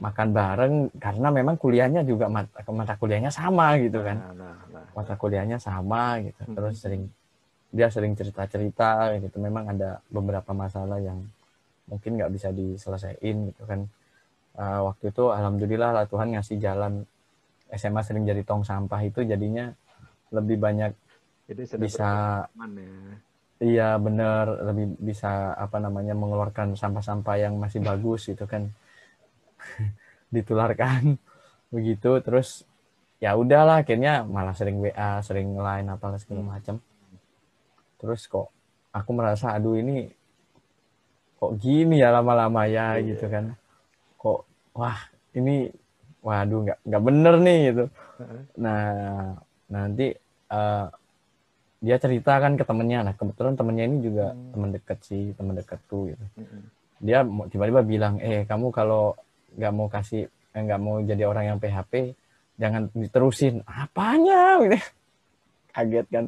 [0.00, 4.16] makan bareng karena memang kuliahnya juga mata, mata kuliahnya sama gitu kan.
[4.16, 4.54] nah, nah.
[4.96, 6.42] Mata kuliahnya sama gitu.
[6.46, 6.54] Hmm.
[6.56, 7.06] terus sering
[7.70, 9.38] dia sering cerita cerita gitu.
[9.38, 11.22] Memang ada beberapa masalah yang
[11.86, 13.86] mungkin nggak bisa diselesaikan gitu kan.
[14.58, 17.06] Eh, waktu itu alhamdulillah lah Tuhan ngasih jalan.
[17.70, 19.70] SMA sering jadi tong sampah itu jadinya
[20.34, 20.90] lebih banyak
[21.46, 22.10] sudah bisa
[22.50, 23.14] ya.
[23.60, 28.72] Iya bener lebih bisa apa namanya mengeluarkan sampah-sampah yang masih bagus gitu kan.
[30.34, 31.20] Ditularkan.
[31.74, 32.10] Begitu.
[32.24, 32.64] Terus
[33.20, 36.50] ya udahlah akhirnya malah sering WA sering line apalah segala Hmm.
[36.50, 36.74] macam
[37.96, 38.48] terus kok
[38.90, 40.08] aku merasa aduh ini
[41.36, 43.12] kok gini ya lama-lama ya Iya.
[43.12, 43.56] gitu kan.
[44.16, 44.40] Kok
[44.72, 44.98] wah
[45.32, 45.68] ini
[46.20, 47.84] waduh nggak nggak bener nih gitu.
[48.56, 48.84] Nah
[49.66, 50.12] nanti
[50.50, 50.86] eh,
[51.80, 53.00] dia cerita kan ke temennya.
[53.02, 54.52] Nah kebetulan temennya ini juga Hmm.
[54.52, 56.24] teman dekat sih teman dekatku gitu.
[56.36, 56.64] Hmm,
[56.98, 59.16] dia tiba-tiba bilang eh kamu kalau
[59.56, 62.12] nggak mau kasih eh, nggak mau jadi orang yang PHP
[62.60, 63.64] jangan diterusin.
[63.64, 64.60] Apanya?
[64.60, 64.76] Gitu.
[65.72, 66.24] Kaget kan?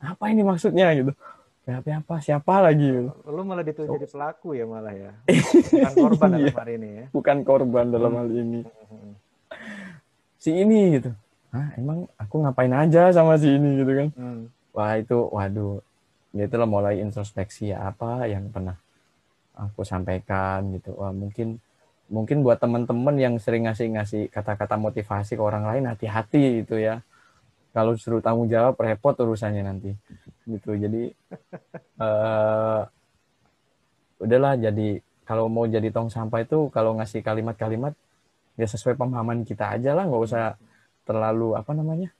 [0.00, 0.92] Apa ini maksudnya?
[0.92, 1.12] Gitu.
[1.66, 2.86] PHP apa siapa lagi?
[2.86, 3.10] Gitu.
[3.26, 5.10] lu malah dituduh jadi pelaku ya malah ya?
[5.66, 6.54] Bukan korban dalam Iya.
[6.54, 7.04] hari ini ya?
[7.10, 8.18] Bukan korban dalam Hmm.
[8.22, 8.60] hal ini.
[8.86, 9.12] Hmm,
[10.38, 11.10] si ini gitu.
[11.50, 13.82] Hah, emang aku ngapain aja sama si ini?
[13.82, 14.08] Gitu kan.
[14.14, 14.42] Hmm.
[14.70, 15.80] wah itu waduh.
[16.30, 18.76] Ya itulah mulai introspeksi ya apa yang pernah
[19.52, 20.94] aku sampaikan gitu.
[20.94, 21.58] Wah mungkin
[22.06, 27.02] mungkin buat teman-teman yang sering ngasih-ngasih kata-kata motivasi ke orang lain hati-hati gitu ya.
[27.74, 29.92] Kalau suruh tanggung jawab repot urusannya nanti.
[30.46, 30.70] Gitu.
[30.78, 31.02] Jadi
[32.04, 32.80] eh
[34.16, 37.92] udahlah jadi kalau mau jadi tong sampah itu kalau ngasih kalimat-kalimat
[38.56, 40.06] ya sesuai pemahaman kita aja lah.
[40.06, 40.44] Nggak usah
[41.04, 42.14] terlalu apa namanya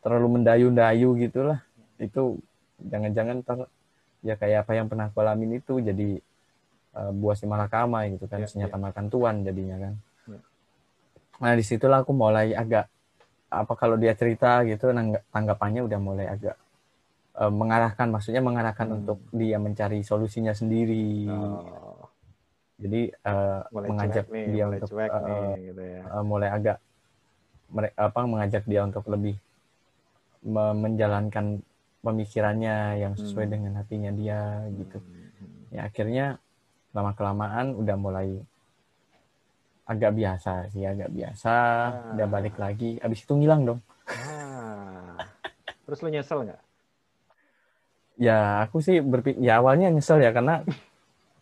[0.00, 1.60] terlalu mendayu-dayu gitulah.
[1.98, 2.38] Itu
[2.80, 3.58] jangan-jangan ter
[4.24, 6.16] ya kayak apa yang pernah aku alamin itu jadi
[6.94, 9.94] eh, buah si malakama gitu kan Ya, senjata makan tuan jadinya kan
[10.30, 10.38] Ya.
[11.42, 12.86] nah di situlah aku mulai agak
[13.50, 14.90] apa kalau dia cerita gitu
[15.30, 16.56] tanggapannya udah mulai agak
[17.38, 18.96] eh, mengarahkan maksudnya mengarahkan Hmm.
[19.02, 22.08] untuk dia mencari solusinya sendiri Oh,
[22.74, 26.00] jadi eh, mulai mengajak nih, dia mulai untuk cuek eh, nih gitu ya.
[26.10, 26.76] eh, mulai agak
[27.74, 29.36] mere- apa mengajak dia untuk lebih
[30.44, 31.62] me- menjalankan
[32.04, 33.54] pemikirannya yang sesuai Hmm.
[33.54, 34.40] dengan hatinya dia
[34.76, 34.98] gitu.
[35.00, 35.72] Hmm, hmm.
[35.72, 36.26] Ya akhirnya
[36.94, 38.38] lama kelamaan udah mulai
[39.84, 41.90] agak biasa sih, agak biasa, Ah.
[42.16, 42.96] udah balik lagi.
[43.02, 43.80] Abis itu ngilang dong.
[44.08, 45.18] Ah.
[45.84, 46.62] Terus lu nyesel nggak?
[48.14, 50.62] Ya aku sih berpikir, ya awalnya nyesel ya karena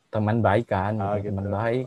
[0.09, 1.87] teman baik kan, Ah, gitu, teman baik.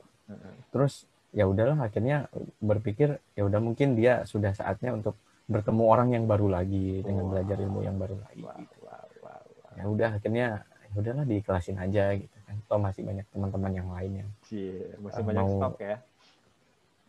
[0.71, 2.32] Terus ya udahlah akhirnya
[2.63, 7.32] berpikir ya udah mungkin dia sudah saatnya untuk bertemu orang yang baru lagi dengan Wah.
[7.36, 8.41] belajar ilmu yang baru lagi.
[8.41, 9.71] Wah, wah, wah, wah.
[9.75, 12.35] Ya udah akhirnya ya udahlah diikhlasin aja gitu
[12.65, 15.95] Toh masih banyak teman-teman yang lain yang Cie, masih Ah, banyak mau- stok ya.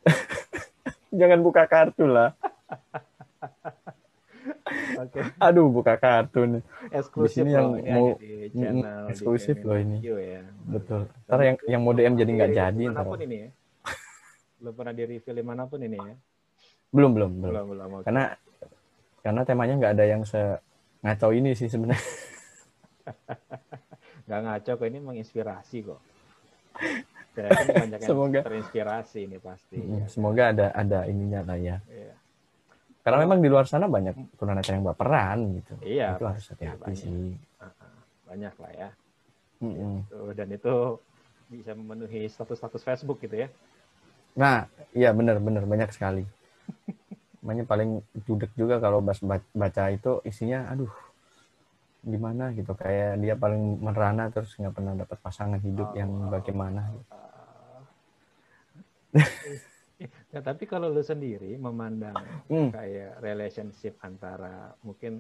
[1.19, 2.37] jangan buka kartu lah.
[4.97, 6.63] Oke, Aduh buka kartu nih.
[6.91, 8.17] eksklusif sini loh yang ini mau-
[8.53, 9.97] channel eksklusif loh ini.
[10.01, 10.43] Ya.
[10.67, 11.09] Betul.
[11.25, 12.85] Ntar yang yang mau DM jadi nggak Di jadi.
[12.87, 13.49] Mana pun ini ya.
[14.57, 16.15] Belum pernah di review di mana pun ini ya.
[16.89, 17.51] Belum belum belum.
[17.51, 17.89] Belum belum.
[17.95, 18.05] oke.
[18.05, 18.25] Karena
[19.21, 20.41] karena temanya nggak ada yang se
[21.01, 22.01] ngaco ini sih sebenarnya.
[24.27, 26.01] nggak ngaco kok ini menginspirasi kok.
[27.37, 28.41] Saya yakin banyak yang Semoga.
[28.43, 29.77] terinspirasi ini pasti.
[29.79, 30.07] Hmm, ya.
[30.09, 31.77] Semoga ada ada ininya lah ya.
[31.87, 32.15] Iya.
[33.07, 35.79] Karena memang di luar sana banyak tunanetra yang baperan gitu.
[35.79, 36.99] Iya, Itu harus hati-hati banyak.
[36.99, 37.39] sih.
[38.27, 38.89] Banyak lah ya.
[40.11, 40.75] Tuh, dan itu
[41.47, 43.49] bisa memenuhi status-status Facebook gitu ya.
[44.35, 46.27] Nah, iya benar benar banyak sekali.
[47.47, 50.91] Makanya paling judek juga kalau baca itu isinya aduh
[52.07, 56.31] gimana gitu kayak dia paling merana terus nggak pernah dapat pasangan hidup yang Oh.
[56.35, 56.81] bagaimana.
[60.33, 62.15] Nah, tapi kalau lu sendiri memandang
[62.47, 62.71] Hmm.
[62.71, 65.19] kayak relationship antara mungkin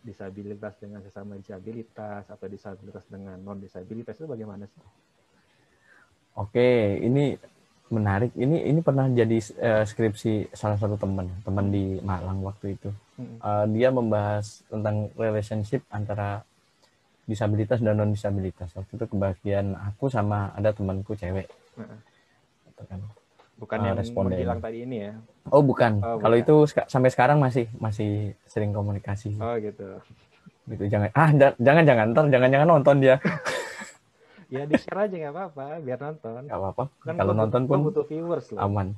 [0.00, 4.80] disabilitas dengan sesama disabilitas atau disabilitas dengan non disabilitas itu bagaimana sih?
[6.36, 7.32] Oke, ini
[7.88, 8.34] menarik.
[8.34, 12.90] Ini ini pernah jadi eh, skripsi salah satu teman, teman di Malang waktu itu.
[13.18, 16.42] Eh, dia membahas tentang relationship antara
[17.24, 18.70] disabilitas dan non disabilitas.
[18.72, 21.46] Waktu itu kebagian aku sama ada temanku cewek.
[22.66, 23.00] Gitu kan.
[23.56, 24.36] Bukan Ah, yang responden.
[24.36, 25.16] bilang tadi ini ya.
[25.48, 29.32] Oh bukan, Oh, kalau itu sampai sekarang masih masih sering komunikasi.
[29.40, 29.96] Oh gitu.
[30.66, 33.16] Gitu jangan ah jangan jangan ntar jangan jangan nonton dia.
[34.46, 36.46] Ya di share aja nggak apa-apa biar nonton.
[36.46, 36.84] Nggak apa-apa.
[37.02, 38.62] Kan kalau nonton pun butuh viewers loh.
[38.62, 38.94] aman.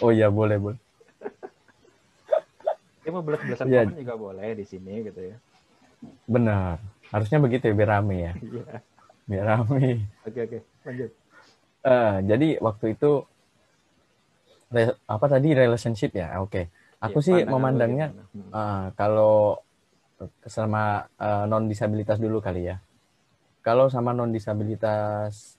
[0.00, 0.80] Oh iya boleh boleh.
[3.04, 3.84] Dia mau belas-belasan Iya.
[3.84, 5.36] komen juga boleh di sini gitu ya.
[6.24, 6.80] Benar.
[7.12, 8.32] Harusnya begitu ya biar rame ya.
[8.48, 8.64] Iya.
[9.28, 10.08] Biar rame.
[10.24, 11.10] Oke oke lanjut.
[11.80, 13.10] Eh, jadi waktu itu
[14.72, 16.40] re- apa tadi relationship ya?
[16.40, 16.72] Oke.
[17.00, 18.24] Aku Iya, sih memandangnya gimana?
[18.32, 18.50] Hmm.
[18.52, 19.60] eh, kalau
[20.44, 21.08] sama
[21.48, 22.76] non disabilitas dulu kali ya.
[23.70, 25.54] Kalau sama non disabilitas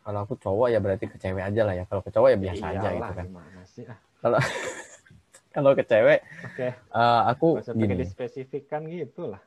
[0.00, 1.84] kalau aku cowok ya berarti ke cewek aja lah ya.
[1.84, 3.26] Kalau ke cowok ya biasa aja Iyalah, gitu kan.
[3.68, 3.84] Sih?
[3.84, 4.00] Ah,
[5.52, 6.68] Kalau ke cewek Oke.
[6.72, 8.08] eh, aku pakai gini.
[8.08, 9.42] dispesifikkan gitu lah.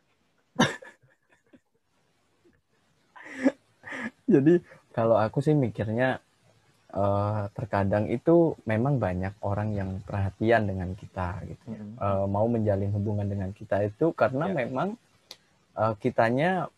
[4.30, 4.62] Jadi
[4.94, 6.22] kalau aku sih mikirnya
[6.94, 11.74] eh, terkadang itu memang banyak orang yang perhatian dengan kita gitu.
[11.74, 11.98] Mm-mm.
[11.98, 14.62] eh, mau menjalin hubungan dengan kita itu karena Ya.
[14.62, 14.94] memang
[15.74, 16.70] eh, kitanya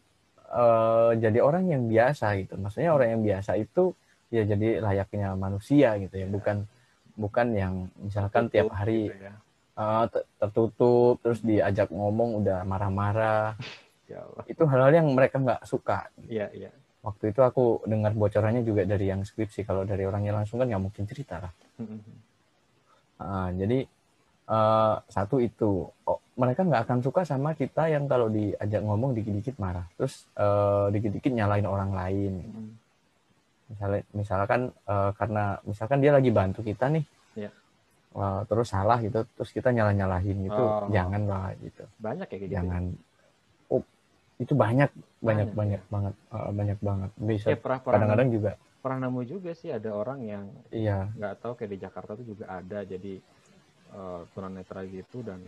[0.50, 2.56] eh, jadi orang yang biasa gitu.
[2.56, 3.92] Maksudnya orang yang biasa itu
[4.28, 6.32] ya jadi layaknya manusia gitu ya, Ya.
[6.32, 6.58] bukan
[7.18, 9.36] bukan yang misalkan tiap Tutup hari gitu ya.
[10.10, 13.56] ter- tertutup terus diajak ngomong udah marah-marah.
[14.08, 14.24] Ya.
[14.48, 16.08] Itu hal-hal yang mereka nggak suka.
[16.32, 16.72] Iya iya.
[17.04, 19.68] Waktu itu aku dengar bocorannya juga dari yang skripsi.
[19.68, 21.52] Kalau dari orangnya langsung kan nggak mungkin cerita lah.
[23.20, 23.84] Ah, jadi
[24.48, 29.60] eh, satu itu oh, mereka nggak akan suka sama kita yang kalau diajak ngomong dikit-dikit
[29.60, 32.34] marah, terus eh, dikit-dikit nyalain orang lain.
[32.44, 32.68] Mm-mm.
[33.68, 37.04] Misalnya, misalkan eh, karena misalkan dia lagi bantu kita nih,
[37.36, 37.52] Iya.
[38.16, 40.88] eh, terus salah gitu, terus kita nyalah-nyalahin gitu, Oh.
[40.88, 42.54] janganlah gitu, Banyak ya gitu.
[42.56, 42.84] jangan.
[43.68, 43.84] Oh,
[44.40, 44.88] itu banyak
[45.20, 49.68] banyak Banyak, banyak banget eh, banyak banget bisa Ya, kadang-kadang juga pernah nemu juga sih
[49.68, 53.20] ada orang yang iya nggak tahu kayak di Jakarta tuh juga ada jadi
[53.90, 55.40] eh, tunanetra gitu dan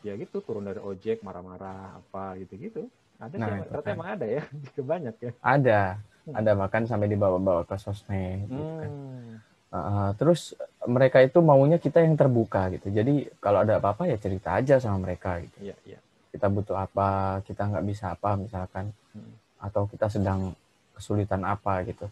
[0.00, 2.86] ya gitu turun dari ojek marah-marah apa gitu-gitu.
[3.16, 3.94] Ada Nah, sih ternyata kan.
[3.96, 4.42] emang ada ya,
[4.92, 5.32] banyak ya.
[5.40, 5.80] ada
[6.26, 6.34] Hmm.
[6.34, 8.90] ada bahkan sampai dibawa-bawa ke sosmed gitu kan.
[8.90, 9.32] Hmm.
[9.70, 12.90] Uh, terus mereka itu maunya kita yang terbuka gitu.
[12.90, 15.70] Jadi kalau ada apa-apa ya cerita aja sama mereka gitu.
[15.70, 15.98] Iya iya.
[16.28, 19.38] Kita butuh apa, kita nggak bisa apa misalkan, Hmm.
[19.62, 20.50] atau kita sedang
[20.92, 22.10] kesulitan apa gitu.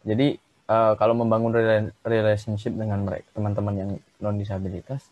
[0.00, 3.90] Jadi uh, kalau membangun rela- relationship dengan mereka teman-teman yang
[4.22, 5.08] non disabilitas,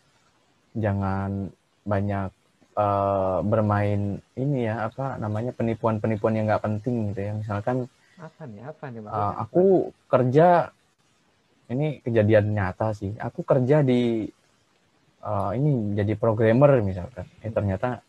[0.76, 1.50] jangan
[1.82, 2.30] banyak
[2.76, 7.32] uh, bermain ini ya apa namanya penipuan-penipuan yang nggak penting gitu ya.
[7.34, 7.88] Misalkan
[8.20, 8.60] Apa nih?
[8.68, 9.64] Apa nih Uh, aku
[10.06, 10.70] kerja
[11.70, 13.14] ini kejadian nyata sih.
[13.16, 14.28] Aku kerja di
[15.24, 17.24] uh, ini jadi programmer misalkan.
[17.40, 18.02] Eh ternyata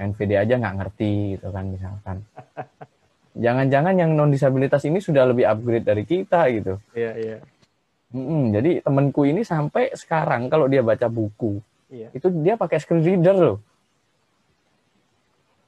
[0.00, 2.16] NVD aja nggak ngerti gitu kan misalkan.
[3.32, 6.82] Jangan-jangan yang non disabilitas ini sudah lebih upgrade dari kita gitu.
[6.92, 7.36] Iya iya.
[8.10, 12.10] Mm-mm, jadi temanku ini sampai sekarang kalau dia baca buku Iya.
[12.10, 13.56] itu dia pakai screen reader loh.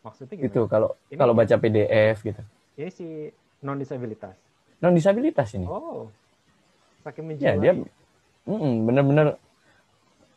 [0.03, 0.47] Maksudnya gimana?
[0.51, 2.43] Gitu kalau Ini- kalau baca PDF gitu.
[2.75, 3.07] Ini si
[3.63, 4.35] non disabilitas.
[4.79, 5.67] Non disabilitas ini.
[5.67, 6.11] Oh.
[7.01, 7.59] Saking Ya menjiwai.
[7.61, 7.73] dia
[8.45, 9.27] mm-mm, bener-bener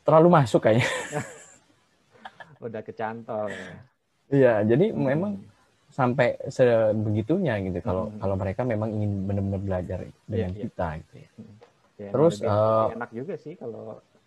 [0.02, 0.86] terlalu masuk kayaknya.
[2.62, 3.70] udah kecantol ya.
[4.28, 5.06] Iya, jadi Hmm.
[5.06, 5.32] memang
[5.96, 8.20] sampai sebegitunya gitu kalau Hmm.
[8.20, 10.64] kalau mereka memang ingin benar-benar belajar dengan Iya, iya.
[10.68, 11.30] kita gitu ya.
[11.96, 13.82] Ya, Terus, lebih, lebih enak juga sih kalau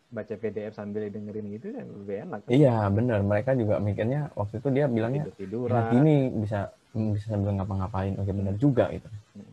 [0.08, 2.40] baca PDF sambil dengerin gitu kan lebih enak.
[2.48, 3.20] Iya, benar.
[3.20, 5.84] Mereka juga mikirnya waktu itu dia bilangnya tidur tiduran.
[5.92, 8.16] gini bisa hmm, bisa sambil ngapa-ngapain.
[8.16, 9.08] Oke, benar juga gitu.
[9.36, 9.52] Hmm.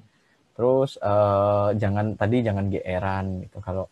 [0.56, 3.91] Terus eh, jangan tadi jangan geeran gitu kalau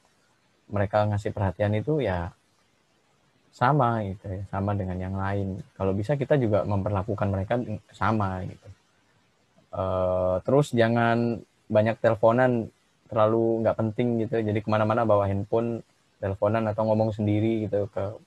[0.71, 2.31] mereka ngasih perhatian itu ya
[3.53, 5.61] sama gitu ya, sama dengan yang lain.
[5.77, 7.61] Kalau bisa kita juga memperlakukan mereka
[7.93, 8.67] sama gitu.
[9.69, 11.37] Uh, terus jangan
[11.69, 12.73] banyak teleponan
[13.05, 14.41] terlalu nggak penting gitu.
[14.41, 15.85] Jadi ke mana-mana bawa handphone,
[16.17, 18.17] teleponan atau ngomong sendiri gitu ke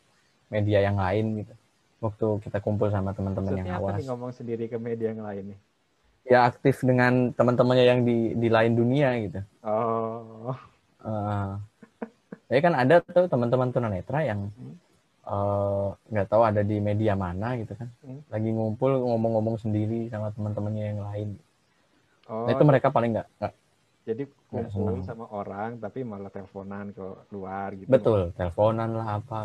[0.54, 1.54] media yang lain gitu.
[2.06, 3.98] Waktu kita kumpul sama teman-teman yang awas.
[3.98, 5.58] Apa ngomong sendiri ke media yang lain nih?
[6.26, 9.42] Ya aktif dengan teman-temannya yang di di lain dunia gitu.
[9.66, 10.54] Oh.
[11.02, 11.58] Uh,
[12.46, 14.85] ya kan ada tuh teman-teman tunanetra yang hmm
[16.06, 17.90] nggak uh, tahu ada di media mana gitu kan.
[18.06, 18.22] Hmm.
[18.30, 21.28] lagi ngumpul ngomong-ngomong sendiri sama teman-temannya yang lain.
[22.26, 23.28] Oh, nah, itu mereka paling nggak
[24.06, 27.90] jadi kumpul sama orang tapi malah teleponan ke luar gitu.
[27.90, 29.40] Betul teleponan lah apa.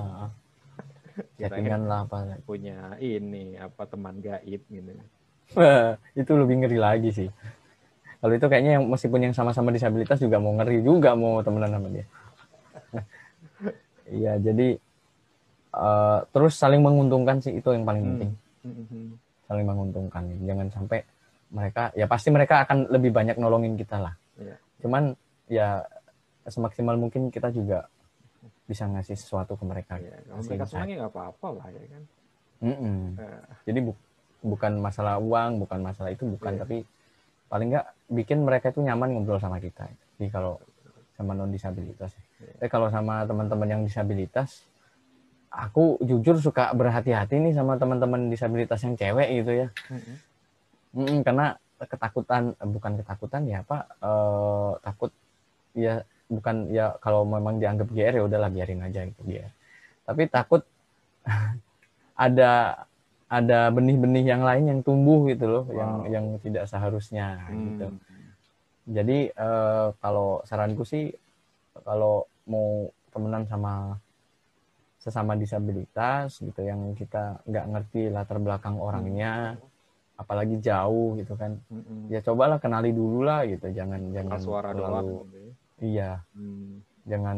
[1.42, 2.38] Chattingan lah apa.
[2.46, 4.94] punya ini apa teman gaib gitu.
[6.22, 7.30] Itu lebih ngeri lagi sih.
[8.22, 11.90] Kalau itu kayaknya yang meskipun yang sama-sama disabilitas juga mau ngeri juga mau temenan sama
[11.90, 12.06] dia.
[14.12, 14.76] Iya jadi
[15.76, 18.10] uh, terus saling menguntungkan sih itu yang paling hmm.
[18.16, 18.32] penting
[18.68, 19.08] hmm.
[19.48, 21.00] saling menguntungkan jangan sampai
[21.52, 24.58] mereka ya pasti mereka akan lebih banyak nolongin kita lah yeah.
[24.80, 25.16] cuman
[25.52, 25.84] ya
[26.48, 27.86] semaksimal mungkin kita juga
[28.66, 32.04] bisa ngasih sesuatu ke mereka yeah, kalau mereka senang nggak apa-apa lah ya kan
[32.64, 33.00] mm -mm.
[33.20, 33.44] Uh.
[33.68, 33.92] jadi bu
[34.42, 36.62] bukan masalah uang bukan masalah itu bukan yeah.
[36.64, 36.78] tapi
[37.52, 40.56] paling nggak bikin mereka itu nyaman ngobrol sama kita jadi kalau
[41.20, 42.56] sama non disabilitas yeah.
[42.64, 44.71] tapi kalau sama teman-teman yang disabilitas
[45.52, 49.68] aku jujur suka berhati-hati nih sama teman-teman disabilitas yang cewek gitu ya.
[49.92, 50.16] Mm-hmm.
[50.92, 51.46] Mm, karena
[51.82, 55.10] ketakutan bukan ketakutan ya pak uh, takut
[55.74, 59.52] ya bukan ya kalau memang dianggap GR ya udahlah biarin aja gitu GR.
[60.08, 60.64] Tapi takut
[62.16, 62.84] ada
[63.32, 65.76] ada benih-benih yang lain yang tumbuh gitu loh wow.
[65.76, 67.60] yang yang tidak seharusnya hmm.
[67.68, 67.88] gitu.
[68.92, 71.12] Jadi uh, kalau saranku sih
[71.84, 73.96] kalau mau temenan sama
[75.02, 80.22] sesama disabilitas gitu yang kita nggak ngerti latar belakang orangnya hmm.
[80.22, 82.14] apalagi jauh gitu kan hmm.
[82.14, 85.52] ya cobalah kenali dulu lah gitu jangan jangan suara terlalu gitu ya.
[85.82, 86.70] iya hmm.
[87.10, 87.38] jangan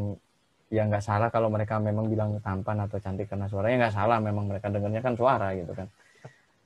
[0.68, 4.52] ya nggak salah kalau mereka memang bilang tampan atau cantik karena suaranya nggak salah memang
[4.52, 5.88] mereka dengarnya kan suara gitu kan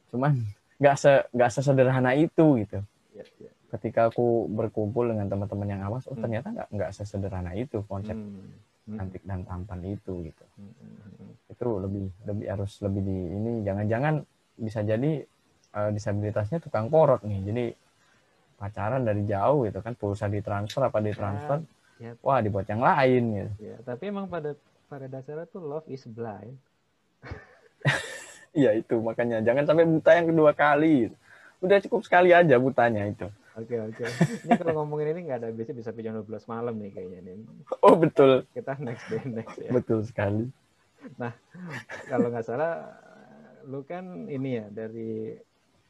[0.10, 0.34] cuman
[0.82, 2.82] nggak se nggak sesederhana itu gitu
[3.14, 3.52] ya, ya.
[3.78, 6.24] ketika aku berkumpul dengan teman-teman yang awas oh hmm.
[6.26, 8.67] ternyata nggak nggak sesederhana itu konsep hmm Hmm.
[8.88, 10.46] Cantik dan tampan itu gitu.
[10.56, 11.36] Hmm.
[11.52, 14.24] itu lebih lebih harus lebih di ini jangan-jangan
[14.56, 15.12] bisa jadi
[15.76, 17.40] uh, disabilitasnya tukang porot nih.
[17.44, 17.66] Jadi
[18.56, 19.94] pacaran dari jauh gitu kan.
[20.00, 21.60] Pulsa ditransfer apa ditransfer
[22.00, 22.24] ya, ya.
[22.24, 23.52] wah dibuat yang lain gitu.
[23.74, 24.56] Ya, tapi emang pada
[24.88, 26.56] pada dasarnya tuh love is blind.
[28.56, 28.96] Iya itu.
[29.04, 31.12] Makanya jangan sampai buta yang kedua kali
[31.58, 33.26] udah cukup sekali aja butanya itu
[33.58, 34.06] Oke oke.
[34.46, 37.36] Ini kalau ngomongin ini nggak ada biasa bisa jam 12 malam nih kayaknya nih.
[37.82, 38.46] Oh betul.
[38.54, 39.74] Kita next day next ya.
[39.74, 40.46] Betul sekali.
[41.18, 41.34] Nah
[42.06, 42.86] kalau nggak salah
[43.66, 45.34] lu kan ini ya dari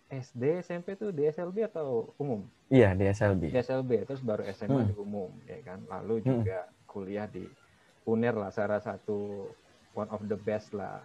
[0.07, 2.47] SD SMP tuh di SLB atau umum?
[2.71, 3.51] Iya di SLB.
[3.51, 4.89] Di SLB terus baru SMA hmm.
[4.91, 5.83] di umum ya kan.
[5.91, 6.25] Lalu hmm.
[6.25, 6.75] juga hmm.
[6.87, 7.43] kuliah di
[8.07, 9.51] UNER lah salah satu
[9.91, 11.03] one of the best lah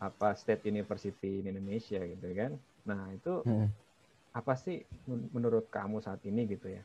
[0.00, 2.56] apa state university in Indonesia gitu kan.
[2.88, 3.83] Nah itu hmm
[4.34, 6.82] apa sih menurut kamu saat ini gitu ya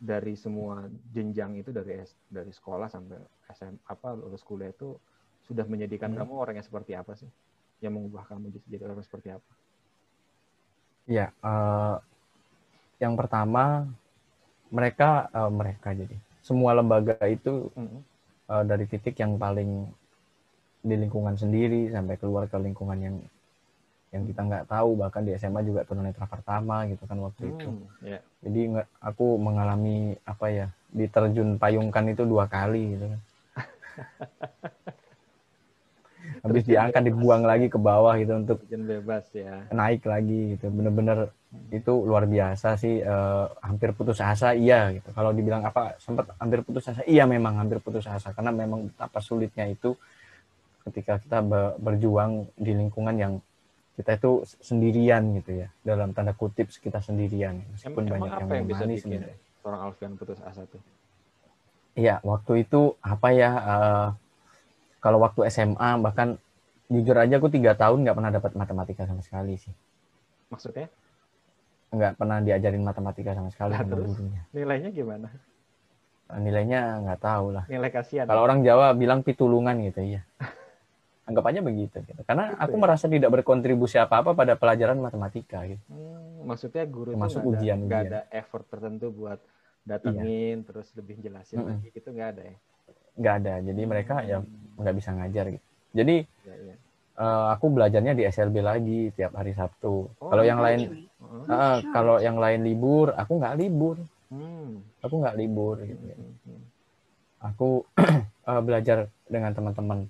[0.00, 2.00] dari semua jenjang itu dari
[2.32, 3.20] dari sekolah sampai
[3.52, 4.96] SM apa lulus kuliah itu
[5.44, 6.18] sudah menjadikan hmm.
[6.24, 7.28] kamu orang yang seperti apa sih
[7.84, 9.52] yang mengubah kamu jadi orang seperti apa?
[11.08, 12.00] Ya, uh,
[13.00, 13.88] yang pertama
[14.72, 18.00] mereka uh, mereka jadi semua lembaga itu hmm.
[18.48, 19.84] uh, dari titik yang paling
[20.80, 23.16] di lingkungan sendiri sampai keluar ke lingkungan yang
[24.10, 27.70] yang kita nggak tahu bahkan di SMA juga tunanetra pertama gitu kan waktu hmm, itu
[28.02, 28.22] yeah.
[28.42, 33.20] jadi nggak aku mengalami apa ya diterjun payungkan itu dua kali gitu kan.
[36.40, 39.68] Habis diangkat dibuang lagi ke bawah gitu untuk bebas ya.
[39.70, 40.72] naik lagi gitu.
[40.72, 41.78] Bener-bener hmm.
[41.78, 45.12] itu luar biasa sih uh, hampir putus asa iya gitu.
[45.12, 48.32] Kalau dibilang apa sempat hampir putus asa iya memang hampir putus asa.
[48.32, 49.92] Karena memang betapa sulitnya itu
[50.88, 51.44] ketika kita
[51.76, 53.34] berjuang di lingkungan yang
[54.00, 55.68] kita itu sendirian gitu ya.
[55.84, 59.20] Dalam tanda kutip kita sendirian meskipun emang, banyak yang, yang bisa bikin
[59.60, 60.80] seorang Alfian putus asa tuh?
[61.92, 64.08] Iya waktu itu apa ya uh,
[65.04, 66.40] kalau waktu SMA bahkan
[66.88, 69.72] jujur aja aku tiga tahun nggak pernah dapat matematika sama sekali sih.
[70.48, 70.88] Maksudnya?
[71.92, 75.28] Nggak pernah diajarin matematika sama sekali nah, terus gurunya nilainya gimana?
[76.30, 77.64] Nilainya nggak tahu lah.
[77.66, 78.24] Nilai kasihan.
[78.24, 80.22] Kalau orang Jawa bilang pitulungan gitu ya
[81.30, 82.20] anggap aja begitu gitu.
[82.26, 82.80] Karena gitu aku ya?
[82.82, 85.82] merasa tidak berkontribusi apa-apa pada pelajaran matematika gitu.
[85.86, 89.38] Hmm, maksudnya guru Masuk itu ujian, ada, ada effort tertentu buat
[89.86, 90.66] datengin iya.
[90.66, 91.70] terus lebih jelasin mm -mm.
[91.70, 92.56] lagi gitu nggak ada ya?
[93.16, 93.54] Nggak ada.
[93.64, 94.78] Jadi mereka ya hmm.
[94.82, 95.66] nggak bisa ngajar gitu.
[95.90, 96.16] Jadi
[96.46, 96.74] Ya, ya.
[97.18, 100.08] eh, aku belajarnya di SLB lagi tiap hari Sabtu.
[100.18, 101.50] Oh, kalau yang lain Heeh.
[101.50, 103.96] eh, kalau yang lain libur, aku nggak libur.
[104.30, 104.82] Hmm.
[105.02, 105.82] Aku nggak libur.
[105.82, 106.04] gitu.
[106.46, 106.62] Hmm.
[107.40, 107.68] Aku
[108.50, 110.06] eh, belajar dengan teman-teman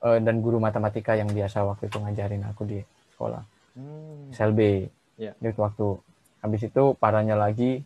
[0.00, 2.80] Eh, dan guru matematika yang biasa waktu itu ngajarin aku di
[3.12, 3.44] sekolah.
[3.76, 4.32] Hmm.
[4.32, 4.88] SLB.
[5.20, 5.36] Ya.
[5.36, 6.00] Di waktu
[6.40, 7.84] habis itu parahnya lagi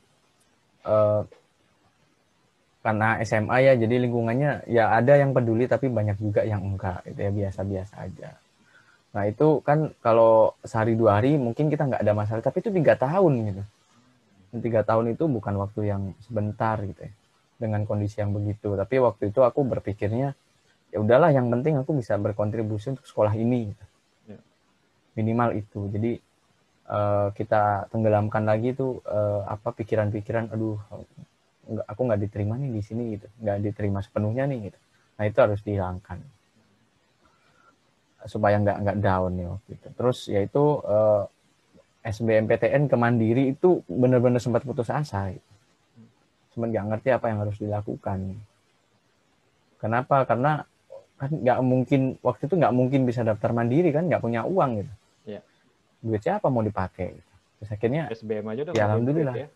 [0.87, 1.23] eh,
[2.85, 7.17] karena SMA ya jadi lingkungannya ya ada yang peduli tapi banyak juga yang enggak itu
[7.17, 8.37] ya biasa-biasa aja
[9.17, 12.93] nah itu kan kalau sehari dua hari mungkin kita nggak ada masalah tapi itu tiga
[13.01, 13.62] tahun gitu
[14.53, 17.12] Dan tiga tahun itu bukan waktu yang sebentar gitu ya
[17.57, 20.37] dengan kondisi yang begitu tapi waktu itu aku berpikirnya
[20.95, 23.85] ya udahlah yang penting aku bisa berkontribusi untuk sekolah ini gitu.
[24.31, 24.39] Ya.
[25.19, 25.91] minimal itu.
[25.91, 26.23] Jadi
[26.87, 30.79] eh, kita tenggelamkan lagi tuh eh, apa pikiran-pikiran aduh
[31.65, 33.27] nggak aku nggak diterima nih di sini gitu.
[33.43, 34.79] Nggak diterima sepenuhnya nih gitu.
[35.19, 36.23] Nah itu harus dihilangkan.
[38.31, 39.89] Supaya nggak nggak down nih waktu itu.
[39.99, 41.23] Terus yaitu eh,
[42.07, 45.51] SBMPTN ke Mandiri itu benar-benar sempat putus asa gitu.
[46.55, 48.39] sempat nggak ngerti apa yang harus dilakukan.
[49.83, 50.23] Kenapa?
[50.23, 50.63] Karena
[51.15, 54.93] kan nggak mungkin waktu itu nggak mungkin bisa daftar mandiri kan nggak punya uang gitu
[55.27, 55.41] Iya.
[56.01, 57.33] duit siapa mau dipakai gitu.
[57.57, 59.35] terus akhirnya SBM aja udah Ya, nggak alhamdulillah.
[59.35, 59.49] duit ya.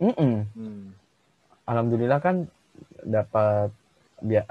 [0.00, 0.84] mm-mm, Hmm.
[1.64, 2.36] alhamdulillah kan
[3.02, 3.68] dapat
[4.22, 4.44] eh,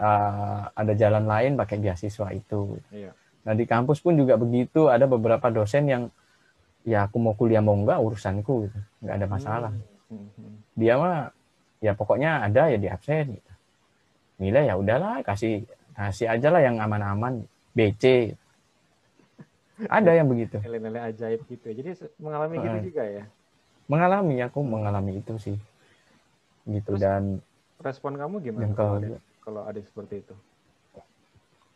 [0.71, 2.77] ada jalan lain pakai beasiswa itu.
[2.89, 3.13] Iya.
[3.45, 4.85] Nah di kampus pun juga begitu.
[4.85, 6.03] Ada beberapa dosen yang
[6.81, 9.71] ya aku mau kuliah mau enggak urusanku gitu, nggak ada masalah.
[10.09, 10.25] Hmm.
[10.31, 10.57] Hmm.
[10.73, 11.29] Dia mah
[11.79, 13.37] ya pokoknya ada ya di absen.
[13.37, 13.51] Gitu.
[14.39, 15.65] Nilai ya udahlah kasih
[15.99, 17.43] kasih aja lah yang aman-aman.
[17.75, 18.33] BC.
[19.91, 20.63] Ada yang begitu.
[20.63, 21.65] Nilai-nilai ajaib gitu.
[21.71, 21.73] ya.
[21.75, 22.83] Jadi mengalami gitu Heeh.
[22.87, 23.23] juga ya.
[23.91, 25.57] Mengalami aku mengalami itu sih.
[26.63, 27.43] Gitu Terus dan
[27.79, 29.07] Respon kamu gimana yang kalau ada,
[29.39, 30.35] kalau ada seperti itu?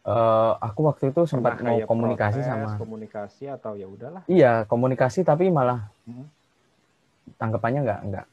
[0.04, 4.24] eh, aku waktu itu sempat Pernah mau komunikasi protes, sama komunikasi atau ya udahlah.
[4.28, 6.28] Iya, komunikasi tapi malah Hmm.
[7.40, 8.26] tanggapannya nggak nggak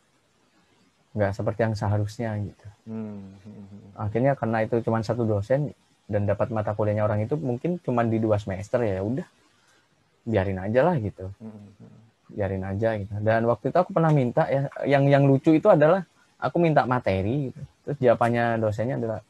[1.11, 2.67] nggak seperti yang seharusnya gitu.
[2.87, 3.35] Hmm.
[3.43, 3.65] Hmm.
[3.67, 3.89] Hmm.
[3.99, 5.75] Akhirnya karena itu cuma satu dosen
[6.11, 9.27] dan dapat mata kuliahnya orang itu mungkin cuma di dua semester ya udah
[10.27, 11.71] biarin aja lah gitu, Hmm.
[12.31, 13.11] Biarin aja gitu.
[13.23, 16.07] Dan waktu itu aku pernah minta ya, yang yang lucu itu adalah
[16.39, 17.63] aku minta materi gitu.
[17.87, 19.21] Terus jawabannya dosennya adalah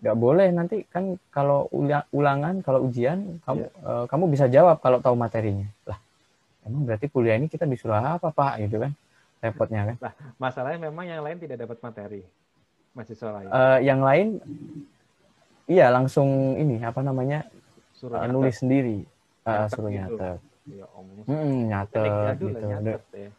[0.00, 4.96] nggak boleh nanti kan kalau ula- ulangan kalau ujian kamu eh, kamu bisa jawab kalau
[5.04, 6.00] tahu materinya lah
[6.64, 8.96] emang berarti kuliah ini kita disuruh apa pak gitu kan
[9.40, 9.96] repotnya kan
[10.36, 12.22] Masalahnya memang yang lain tidak dapat materi.
[12.90, 13.48] Mahasiswa lain.
[13.48, 14.26] Eh, yang lain
[15.66, 17.46] iya langsung ini apa namanya
[17.94, 18.32] Suruh nyatet.
[18.32, 18.98] nulis sendiri
[19.42, 19.98] Nyatet suruh gitu.
[19.98, 21.06] nyatet Ya om.
[21.24, 23.30] Mm, nyatet gitu nyatet ya.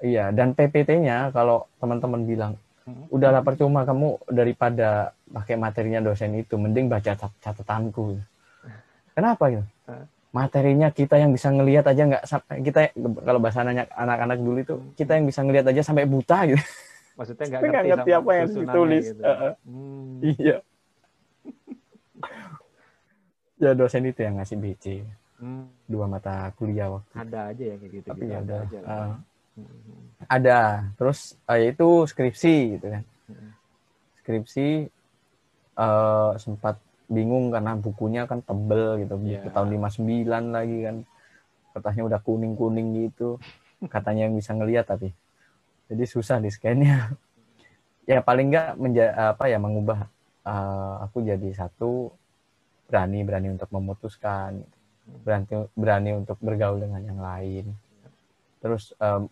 [0.00, 3.08] iya dan PPT-nya kalau teman-teman bilang Hmm.
[3.08, 4.88] udahlah percuma kamu daripada
[5.24, 8.20] pakai materinya dosen itu mending baca cat- catatanku
[9.16, 10.04] kenapa gitu Hah?
[10.34, 12.22] Materinya kita yang bisa ngelihat aja nggak
[12.66, 12.90] kita
[13.22, 16.58] kalau bahasa anak anak-anak dulu itu kita yang bisa ngelihat aja sampai buta gitu
[17.14, 19.04] Maksudnya nggak ngerti, ngerti apa yang ditulis.
[19.14, 19.22] Gitu.
[19.22, 19.52] Heeh.
[19.62, 20.14] Hmm.
[20.26, 20.56] iya
[23.62, 24.86] ya dosen itu yang ngasih BC
[25.34, 25.66] Hmm.
[25.90, 28.06] dua mata kuliah waktu Ada aja ya kayak gitu.
[28.06, 28.38] tapi gitu.
[28.38, 28.78] ada aja.
[28.86, 29.14] Hmm.
[30.30, 30.58] ada
[30.94, 33.50] terus eh, yaitu skripsi gitu kan Hmm.
[34.22, 34.68] skripsi
[35.74, 39.14] eh, sempat bingung karena bukunya kan tebel gitu.
[39.16, 39.52] Buku Iya.
[39.52, 40.96] tahun 59 lagi kan.
[41.74, 43.36] Kertasnya udah kuning kuning gitu.
[43.86, 45.10] Katanya yang bisa ngelihat tapi.
[45.90, 46.96] Jadi susah di scan-nya.
[48.04, 50.04] Ya paling nggak menja apa ya mengubah
[50.44, 52.12] eh, aku jadi satu
[52.84, 54.60] berani berani untuk memutuskan.
[55.24, 57.72] Berani berani untuk bergaul dengan yang lain.
[58.60, 59.24] Terus em,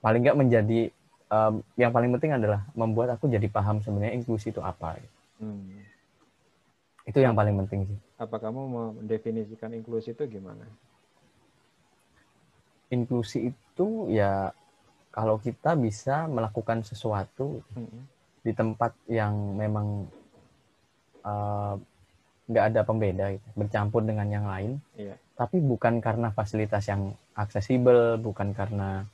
[0.00, 0.80] paling nggak menjadi
[1.28, 5.00] em, yang paling penting adalah membuat aku jadi paham sebenarnya inklusi itu apa.
[5.40, 5.83] Hmm.
[7.04, 8.60] Itu yang paling penting sih Apa kamu
[9.00, 10.64] mendefinisikan inklusi itu gimana?
[12.88, 14.54] inklusi itu ya
[15.10, 18.06] kalau kita bisa melakukan sesuatu Hmm.
[18.40, 20.06] di tempat yang memang
[21.24, 21.74] eh,
[22.44, 25.16] nggak ada pembeda gitu, bercampur dengan yang lain Iya.
[25.34, 29.08] tapi bukan karena fasilitas yang aksesibel bukan karena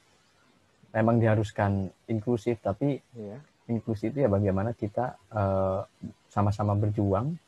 [0.90, 3.38] memang diharuskan inklusif tapi Iya.
[3.70, 5.80] inklusi itu ya bagaimana kita eh,
[6.28, 7.38] sama-sama berjuang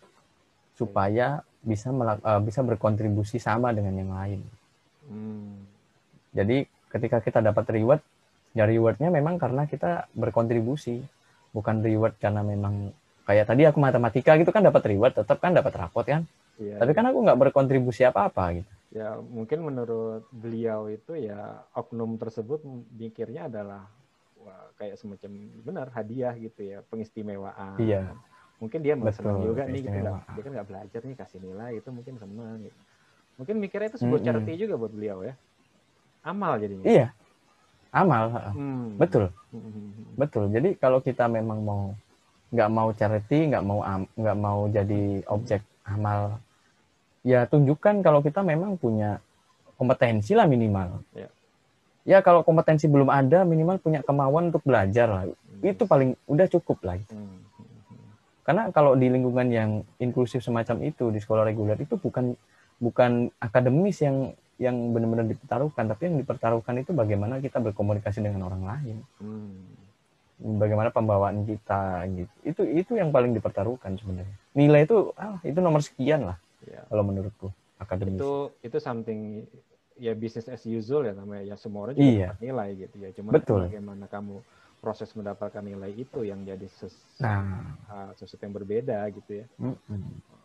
[0.82, 1.26] supaya
[1.62, 4.42] bisa melak- eh, bisa berkontribusi sama dengan yang lain
[5.08, 5.66] Hmm.
[6.32, 8.00] Jadi ketika kita dapat reward,
[8.56, 11.02] ya rewardnya memang karena kita berkontribusi,
[11.52, 12.94] bukan reward karena memang
[13.26, 16.24] kayak tadi aku matematika gitu kan dapat reward, tetap kan dapat rapot kan.
[16.60, 16.80] Iya.
[16.80, 18.72] Tapi kan aku nggak berkontribusi apa-apa gitu.
[18.92, 22.60] ya mungkin menurut beliau itu ya oknum tersebut
[22.92, 23.88] mikirnya adalah
[24.36, 25.32] wah, kayak semacam
[25.64, 27.80] benar hadiah gitu ya pengistimewaan.
[27.80, 28.12] Iya.
[28.62, 31.72] Mungkin dia mau senang juga nih gitu nggak- dia kan nggak belajar nih kasih nilai
[31.76, 32.80] itu mungkin senang gitu
[33.34, 34.26] mungkin mikirnya itu sebuah Mm-mm.
[34.38, 35.34] charity juga buat beliau ya
[36.22, 37.06] amal jadinya Iya.
[37.92, 38.32] Amal.
[38.56, 38.96] Hmm.
[38.96, 40.16] betul, Hmm.
[40.16, 40.48] betul.
[40.48, 41.92] Jadi kalau kita memang mau
[42.48, 43.84] nggak mau charity, nggak mau
[44.16, 46.40] nggak mau jadi objek amal,
[47.20, 49.20] ya tunjukkan kalau kita memang punya
[49.76, 51.04] kompetensi lah minimal.
[51.12, 51.28] Ya.
[52.08, 55.24] Ya kalau kompetensi belum ada, minimal punya kemauan untuk belajar lah.
[55.60, 56.96] Itu paling udah cukup lah.
[57.12, 57.44] Hmm.
[58.42, 62.34] Karena kalau di lingkungan yang inklusif semacam itu di sekolah reguler itu bukan
[62.76, 68.62] bukan akademis yang yang benar-benar dipertaruhkan, tapi yang dipertaruhkan itu bagaimana kita berkomunikasi dengan orang
[68.62, 69.58] lain, Hmm.
[70.58, 72.34] bagaimana pembawaan kita gitu.
[72.42, 74.34] Itu itu yang paling dipertaruhkan sebenarnya.
[74.54, 76.86] Nilai itu ah, itu nomor sekian lah Ya.
[76.86, 78.22] kalau menurutku akademis.
[78.22, 78.32] itu
[78.62, 79.42] itu something
[79.98, 82.28] ya business as usual ya namanya ya semua orang juga Iya.
[82.38, 83.66] nilai gitu ya cuma Betul.
[83.66, 84.38] bagaimana kamu
[84.82, 86.90] proses mendapatkan nilai itu yang jadi ses,
[87.22, 89.46] Nah, uh, sesuatu yang berbeda gitu ya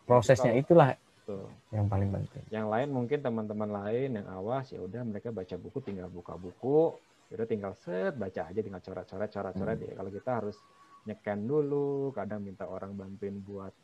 [0.06, 0.94] prosesnya Itu itulah
[1.26, 1.50] tuh.
[1.74, 2.44] yang paling penting.
[2.48, 6.94] yang lain mungkin teman-teman lain yang awas ya udah mereka baca buku tinggal buka buku
[7.28, 9.86] ya udah tinggal set baca aja tinggal coret-coret coret-coret Hmm.
[9.90, 10.56] ya kalau kita harus
[11.04, 13.74] nyekan dulu kadang minta orang bantuin buat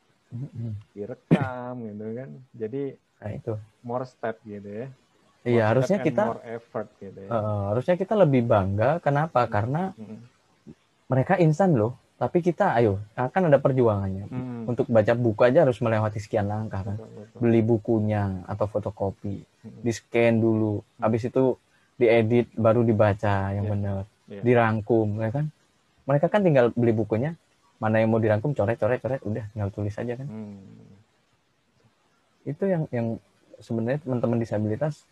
[0.95, 2.83] direkam gitu kan jadi
[3.21, 3.55] Nah itu.
[3.83, 4.89] more step gitu ya
[5.45, 8.97] Iya harusnya kita more effort gitu ya eh, harusnya kita lebih bangga.
[9.05, 9.45] Kenapa?
[9.45, 10.25] Karena Mm-mm.
[11.15, 11.95] Mereka instan loh.
[12.15, 14.27] Tapi kita, ayo, akan ada perjuangannya.
[14.31, 14.71] Hmm.
[14.71, 16.97] Untuk baca buku aja harus melewati sekian langkah kan.
[16.99, 17.39] Betul, betul.
[17.43, 19.83] Beli bukunya atau fotokopi, Mm-mm.
[19.83, 21.59] di scan dulu, habis itu
[21.95, 23.73] diedit baru dibaca yang Iya.
[23.75, 24.41] benar, Iya.
[24.47, 25.51] dirangkum, ya kan?
[26.07, 27.35] Mereka kan tinggal beli bukunya,
[27.83, 30.27] mana yang mau dirangkum, coret, coret, coret, udah tinggal tulis aja kan.
[30.31, 30.63] Hmm.
[32.47, 33.19] Itu yang yang
[33.59, 35.03] sebenarnya teman-teman disabilitas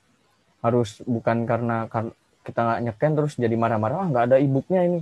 [0.62, 2.14] harus bukan karena kar-
[2.46, 4.98] kita nggak nyeken terus jadi marah-marah, ah nggak ada e-booknya ini,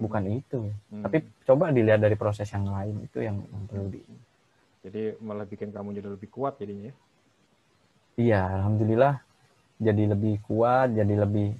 [0.00, 0.58] bukan itu.
[0.88, 1.04] Hmm.
[1.04, 4.00] Tapi coba dilihat dari proses yang lain itu yang, yang perlu di
[4.80, 6.94] jadi malah bikin kamu jadi lebih kuat jadinya ya.
[8.16, 9.20] Iya, alhamdulillah
[9.80, 11.56] jadi lebih kuat, jadi lebih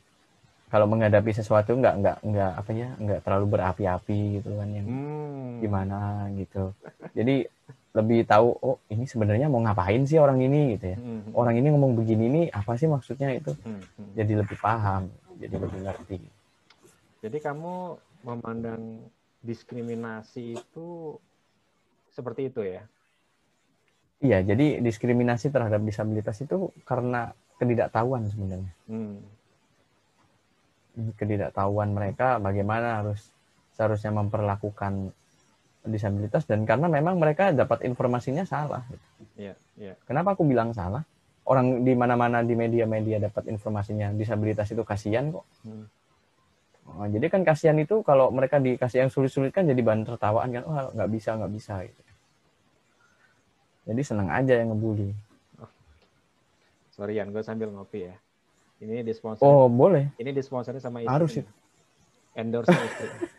[0.71, 5.59] kalau menghadapi sesuatu nggak nggak nggak apa ya nggak terlalu berapi-api gitu kan yang Hmm.
[5.61, 6.73] gimana gitu.
[7.13, 7.45] Jadi
[7.91, 10.99] lebih tahu oh ini sebenarnya mau ngapain sih orang ini gitu ya.
[11.01, 11.35] Hmm.
[11.35, 13.51] Orang ini ngomong begini nih apa sih maksudnya itu?
[13.67, 13.83] Hmm.
[13.99, 14.11] Hmm.
[14.15, 15.11] Jadi lebih paham,
[15.43, 16.19] jadi lebih ngerti.
[17.21, 17.75] Jadi kamu
[18.25, 19.09] memandang
[19.41, 21.17] diskriminasi itu
[22.13, 22.83] seperti itu ya?
[24.21, 28.73] Iya, jadi diskriminasi terhadap disabilitas itu karena ketidaktahuan sebenarnya.
[28.89, 29.21] Hmm.
[31.17, 33.33] ketidaktahuan mereka bagaimana harus
[33.73, 35.15] seharusnya memperlakukan
[35.87, 38.85] disabilitas dan karena memang mereka dapat informasinya salah.
[39.39, 39.97] Iya, iya.
[40.05, 41.01] Kenapa aku bilang salah?
[41.49, 45.47] Orang di mana-mana di media-media dapat informasinya disabilitas itu kasihan kok.
[45.65, 45.89] Hmm.
[46.91, 50.63] Oh, jadi kan kasihan itu kalau mereka dikasih yang sulit-sulit kan jadi bahan tertawaan kan,
[50.67, 51.75] wah nggak bisa nggak bisa.
[51.87, 52.03] Gitu.
[53.91, 55.15] Jadi senang aja yang ngebully.
[56.91, 58.17] Sorry Yan, gue sambil ngopi ya.
[58.81, 59.45] Ini disponsor.
[59.45, 61.13] Oh boleh, Ini disponsori sama istri.
[61.13, 61.47] Harus nih.
[62.37, 63.09] Endorse sama istri.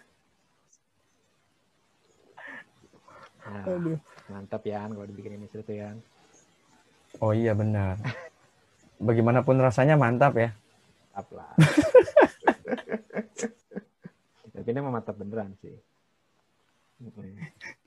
[3.52, 3.68] Nah,
[4.32, 5.92] mantap ya kalau dibikinin istri tuh ya.
[7.20, 8.00] oh iya benar.
[8.96, 10.56] Bagaimanapun rasanya mantap ya.
[11.12, 11.52] Mantap lah.
[14.54, 15.76] Tapi ini mah mantap beneran sih.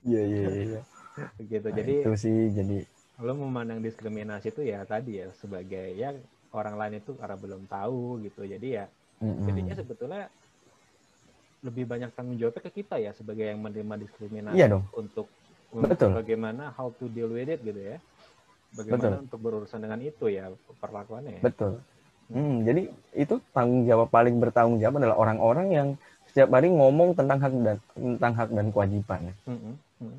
[0.03, 0.81] Iya iya iya.
[1.39, 1.67] Begitu.
[1.71, 2.79] Nah, Jadi itu sih jadi
[3.23, 6.11] lo memandang diskriminasi itu ya tadi ya sebagai ya
[6.51, 8.85] orang lain itu karena belum tahu gitu jadi ya
[9.23, 9.47] mm-mm.
[9.47, 10.23] jadinya sebetulnya
[11.63, 14.85] lebih banyak tanggung jawabnya ke kita ya sebagai yang menerima diskriminasi Iya dong.
[14.99, 15.31] untuk
[15.75, 16.11] Betul.
[16.11, 18.03] bagaimana how to deal with it gitu ya
[18.75, 20.51] bagaimana untuk berurusan dengan itu ya
[20.83, 21.43] perlakuannya ya.
[21.47, 21.79] Betul.
[22.33, 25.89] Hmm, jadi itu tanggung jawab paling bertanggung jawab adalah orang-orang yang
[26.25, 29.21] setiap hari ngomong tentang hak dan tentang hak dan kewajiban.
[29.47, 29.75] Mm-mm.
[30.03, 30.19] Mm.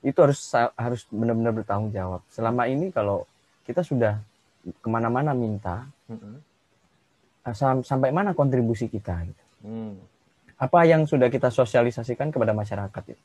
[0.00, 0.40] Itu harus
[0.78, 2.24] harus benar-benar bertanggung jawab.
[2.32, 3.28] Selama ini kalau
[3.68, 4.16] kita sudah
[4.64, 6.40] ke mana-mana minta Mm-mm.
[7.44, 9.20] ah, sam- sampai mana kontribusi kita?
[9.26, 9.42] gitu.
[9.66, 10.00] Mm.
[10.56, 13.22] Apa yang sudah kita sosialisasikan kepada masyarakat itu?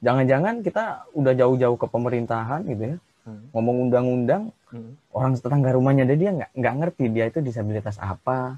[0.00, 3.52] Jangan-jangan kita udah jauh-jauh ke pemerintahan gitu ya, Mm.
[3.52, 4.92] ngomong undang-undang, Mm.
[5.10, 8.56] orang tetangga rumahnya dia dia nggak nggak ngerti dia itu disabilitas apa,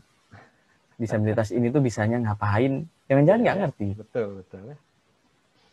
[1.01, 3.89] disabilitas ini tuh bisanya ngapain, jangan-jangan nggak Iya, ngerti.
[3.97, 4.77] betul betul ya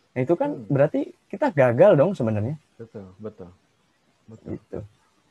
[0.10, 0.66] Nah, itu kan Hmm.
[0.66, 2.56] berarti kita gagal dong sebenarnya.
[2.80, 3.50] betul betul
[4.26, 4.80] betul Gitu.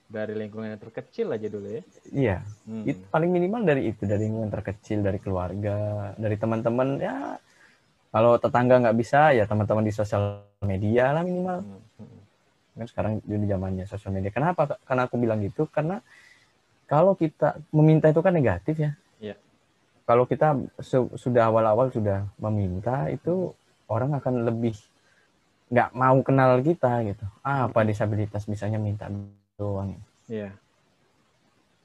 [0.09, 2.85] dari lingkungan yang terkecil aja dulu ya Iya, Mm.
[2.87, 7.37] itu paling minimal dari itu, dari lingkungan terkecil, dari keluarga, dari teman-teman ya.
[8.09, 11.61] Kalau tetangga nggak bisa, ya teman-teman di sosial media lah minimal.
[11.65, 12.18] Mm.
[12.79, 12.81] Mm.
[12.81, 14.31] Kan sekarang di zamannya sosial media.
[14.31, 14.79] Kenapa?
[14.87, 15.99] Karena aku bilang gitu, karena
[16.87, 18.95] kalau kita meminta itu kan negatif ya.
[19.18, 19.35] Iya.
[20.07, 23.53] Kalau kita su- sudah awal-awal sudah meminta itu
[23.91, 24.72] orang akan lebih
[25.68, 29.05] nggak mau kenal kita gitu ah, apa disabilitas bisanya minta
[29.61, 30.49] doang Iya.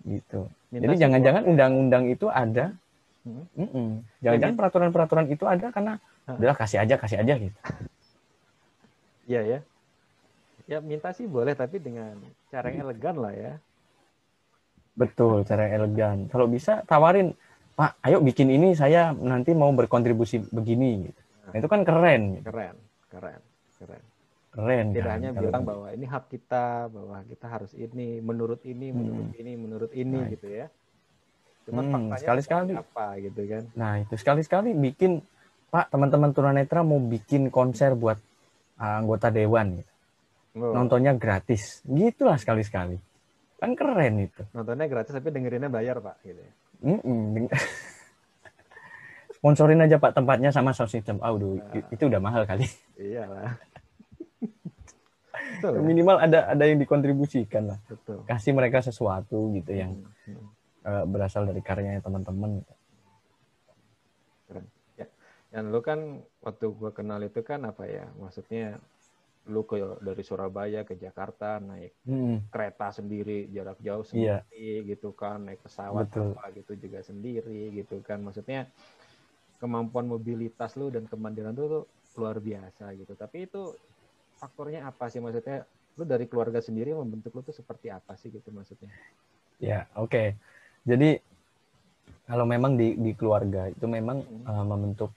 [0.07, 2.71] gitu Minta jadi jangan-jangan undang-undang itu ada
[3.23, 3.43] Hmm.
[3.55, 4.03] Mm-mm.
[4.19, 5.95] jangan-jangan peraturan-peraturan itu ada karena
[6.27, 7.59] udah kasih aja kasih aja gitu
[9.27, 9.59] Iya ya.
[10.67, 12.15] Ya minta sih boleh tapi dengan
[12.47, 13.53] cara yang elegan lah ya.
[14.93, 17.33] betul cara yang elegan kalau bisa tawarin
[17.73, 22.45] pak ayo bikin ini saya nanti mau berkontribusi begini gitu nah, itu kan keren gitu.
[22.45, 22.75] Keren,
[23.09, 23.41] keren,
[23.81, 24.03] keren.
[24.53, 28.93] keren Tidak kan, hanya bilang bahwa ini hak kita, bahwa kita harus ini, menurut ini,
[28.93, 30.69] menurut ini, menurut ini Nah, gitu ya.
[31.65, 32.73] Cuma Hmm, faktanya sekali-sekali.
[32.77, 33.63] apa gitu kan.
[33.73, 35.25] Nah, itu sekali-sekali bikin
[35.73, 38.21] Pak, teman-teman tunanetra mau bikin konser buat
[38.77, 39.92] uh, anggota dewan gitu.
[40.53, 41.81] Oh, Nontonnya gratis.
[41.83, 42.97] Gitulah sekali-sekali.
[43.57, 44.43] Kan keren itu.
[44.51, 46.51] nontonnya gratis tapi dengerinnya bayar pak gitu ya.
[46.83, 47.47] Mm-mm.
[49.35, 51.19] Sponsorin aja Pak tempatnya sama sound system.
[51.19, 52.63] Aduh, i- itu udah mahal kali.
[52.99, 53.55] Iyalah.
[55.59, 55.81] betul, ya?
[55.81, 57.79] Minimal ada ada yang dikontribusikan lah.
[57.87, 58.23] betul.
[58.23, 60.39] Kasih mereka sesuatu gitu yang Hmm,
[60.83, 62.63] uh, berasal dari karyanya teman-teman.
[65.51, 68.07] Dan lu kan waktu gua kenal itu kan apa ya?
[68.17, 68.79] Maksudnya
[69.49, 74.43] lu ke dari Surabaya ke Jakarta naik Mm, kereta sendiri jarak jauh Iya.
[74.43, 76.35] sendiri gitu kan naik pesawat Betul.
[76.35, 78.67] apa gitu juga sendiri gitu kan maksudnya
[79.59, 81.83] kemampuan mobilitas lu dan kemandirian lu tuh
[82.19, 83.71] luar biasa gitu tapi itu
[84.35, 85.63] faktornya apa sih maksudnya
[85.95, 88.91] lu dari keluarga sendiri membentuk lu tuh seperti apa sih gitu maksudnya
[89.61, 90.35] Ya, oke.
[90.83, 91.23] Jadi
[92.27, 94.43] kalau memang di di keluarga itu memang Hmm.
[94.43, 95.15] uh, membentuk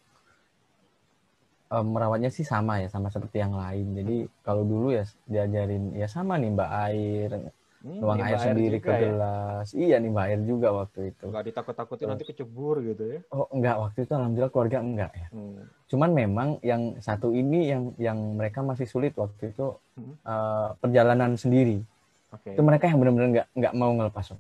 [1.69, 3.95] uh, merawatnya sih sama ya, sama seperti yang lain.
[3.95, 7.31] Jadi kalau dulu ya diajarin ya sama nih mbak air,
[7.77, 8.99] Hmm, nuang air sendiri ke ya?
[9.05, 9.69] gelas.
[9.71, 11.27] Iya nih mbak air juga waktu itu.
[11.29, 15.29] nggak ditakut-takutin nanti kecebur gitu ya Oh enggak, waktu itu alhamdulillah keluarga enggak ya.
[15.31, 15.61] Hmm.
[15.87, 20.15] Cuman memang yang satu ini yang yang mereka masih sulit waktu itu Hmm.
[20.25, 21.85] uh, perjalanan sendiri.
[22.27, 24.35] oke itu mereka yang benar-benar nggak nggak mau ngelepas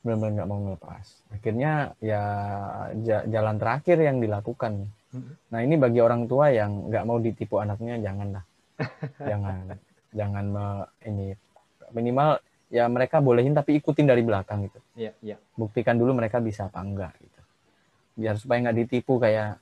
[0.00, 2.22] benar-benar nggak mau ngelepas akhirnya ya
[3.04, 4.99] ja- jalan terakhir yang dilakukan Hmm.
[5.48, 8.44] Nah ini bagi orang tua yang nggak mau ditipu anaknya janganlah.
[9.20, 9.76] Jangan
[10.10, 11.26] jangan me- ini
[11.90, 14.78] minimal ya mereka bolehin tapi ikutin dari belakang gitu.
[14.94, 15.36] Iya iya.
[15.54, 17.40] Buktikan dulu mereka bisa apa enggak gitu.
[18.16, 19.58] Biar supaya nggak ditipu kayak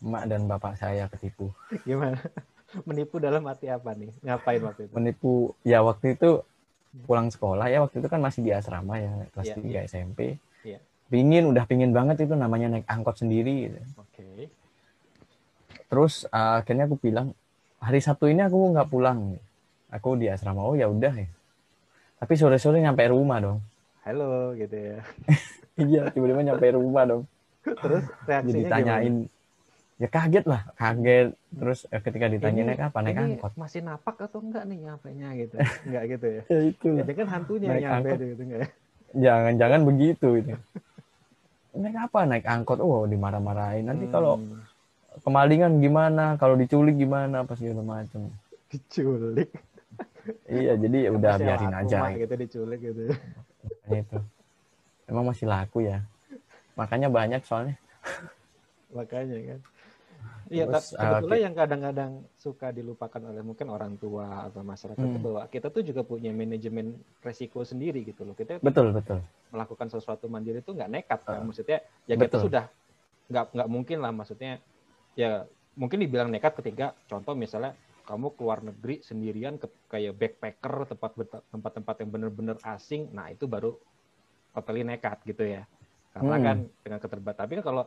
[0.00, 1.50] emak dan bapak saya ketipu.
[1.88, 2.18] Gimana?
[2.82, 4.10] Menipu dalam arti apa nih?
[4.20, 4.92] Ngapain waktu itu?
[4.92, 5.32] Menipu
[5.62, 6.42] ya waktu itu
[7.02, 10.20] pulang sekolah ya waktu itu kan masih di asrama ya kelas Iya, 3 SMP
[10.62, 10.78] Iya.
[11.06, 13.78] pingin udah pingin banget itu namanya naik angkot sendiri gitu.
[13.98, 14.46] oke
[15.94, 17.30] terus uh, akhirnya aku bilang
[17.78, 19.38] hari Sabtu ini aku nggak pulang.
[19.88, 21.30] Aku di asrama oh ya udah ya.
[22.18, 23.58] Tapi sore-sore nyampe rumah dong.
[24.02, 24.98] Halo gitu ya.
[25.74, 27.22] Iya tiba-tiba nyampe rumah dong.
[27.62, 29.14] Terus jadi reaksinya ditanyain.
[29.96, 31.28] Ya kaget lah kaget.
[31.52, 32.98] Terus eh, ketika ditanya Ini- naik apa?
[32.98, 33.52] Naik ini angkot.
[33.54, 35.54] masih napak atau enggak nih nyampe nya gitu.
[35.86, 36.42] Enggak gitu ya?
[36.46, 36.88] Ya itu.
[36.90, 38.18] Jadi kan hantunya Naik nyampe angkot.
[38.24, 38.68] gitu enggak ya?
[39.14, 40.54] Jangan-jangan begitu itu
[41.74, 42.18] naik apa?
[42.22, 42.78] Naik angkot.
[42.78, 43.86] Oh dimarah-marahin.
[43.86, 44.62] Nanti kalau Hmm,
[45.22, 48.32] kemalingan gimana kalau diculik gimana apa segala macam
[48.72, 49.50] diculik.
[50.48, 51.98] Iya jadi ya udah Masih biarin laku, aja.
[52.16, 53.02] Gitu diculik gitu.
[53.84, 54.18] Makanya itu.
[55.04, 55.98] Emang masih laku ya?
[56.74, 57.76] Makanya banyak soalnya.
[58.90, 59.60] Makanya kan.
[60.48, 65.24] Iya sebetulnya uh, yang kadang-kadang suka dilupakan oleh mungkin orang tua atau masyarakat itu Hmm.
[65.24, 68.36] bahwa kita tuh juga punya manajemen resiko sendiri gitu loh.
[68.36, 69.24] Kita betul betul.
[69.52, 71.40] Melakukan sesuatu mandiri itu nggak nekat kan.
[71.44, 72.44] Uh, maksudnya ya kita betul.
[72.48, 72.64] sudah
[73.28, 74.60] nggak nggak mungkin lah maksudnya
[75.14, 81.10] ya mungkin dibilang nekat ketika contoh misalnya kamu keluar negeri sendirian ke kayak backpacker tempat
[81.50, 83.74] tempat-tempat yang benar-benar asing nah itu baru
[84.54, 85.66] totally nekat gitu ya
[86.14, 86.44] karena Hmm.
[86.46, 87.84] kan dengan keterbatas tapi kan kalau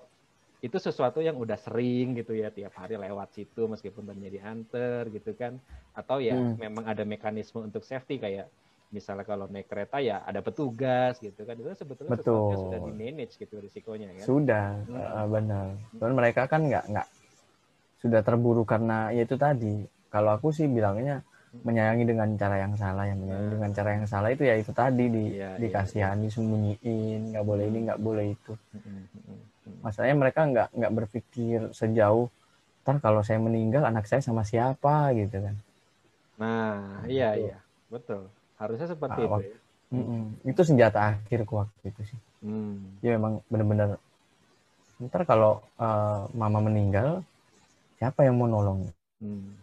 [0.58, 5.38] itu sesuatu yang udah sering gitu ya tiap hari lewat situ meskipun tadinya diantar gitu
[5.38, 5.62] kan
[5.94, 6.58] atau ya Hmm.
[6.58, 8.50] memang ada mekanisme untuk safety kayak
[8.90, 12.64] misalnya kalau naik kereta ya ada petugas gitu kan itu sebetulnya sesuatu yang Betul.
[12.72, 14.98] sudah di manage gitu risikonya kan sudah Hmm.
[14.98, 17.08] eh, benar dan mereka kan nggak nggak
[18.02, 19.76] sudah terburu karena ya itu tadi.
[20.14, 21.22] Kalau aku sih bilangnya
[21.58, 23.56] menyayangi dengan cara yang salah yang menyayangi Hmm.
[23.58, 27.80] dengan cara yang salah itu ya itu tadi di iya, dikasihani sembunyiin nggak boleh ini
[27.90, 28.54] nggak boleh itu.
[28.76, 29.76] Mm-mm, mm-mm, mm.
[29.82, 32.30] masalahnya mereka nggak nggak berpikir sejauh
[32.86, 35.12] ntar kalau saya meninggal anak saya sama siapa?
[35.18, 35.56] gitu kan.
[36.38, 37.44] Nah iya Betul.
[37.50, 37.58] iya.
[37.90, 38.22] Betul.
[38.62, 39.58] Harusnya seperti Ah, itu ya.
[39.88, 40.24] Mm-mm.
[40.44, 42.20] itu senjata akhirku waktu itu sih.
[42.44, 43.02] Hmm.
[43.02, 43.98] ya memang benar-benar
[45.02, 47.22] ntar kalau eh, mama meninggal
[47.98, 48.88] siapa yang mau nolong?
[49.20, 49.58] Hmm.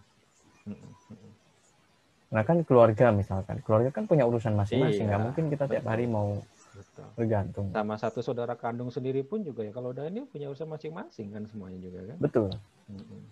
[2.35, 3.63] Nah kan keluarga misalkan.
[3.63, 5.07] Keluarga kan punya urusan masing-masing.
[5.07, 6.43] Iya, nggak mungkin kita tiap hari mau
[6.75, 7.07] betul.
[7.15, 7.67] bergantung.
[7.71, 9.71] Sama satu saudara kandung sendiri pun juga ya.
[9.71, 12.17] Kalau udah ini punya usaha masing-masing kan semuanya juga kan?
[12.19, 12.51] Betul.
[12.91, 13.23] Mm-mm.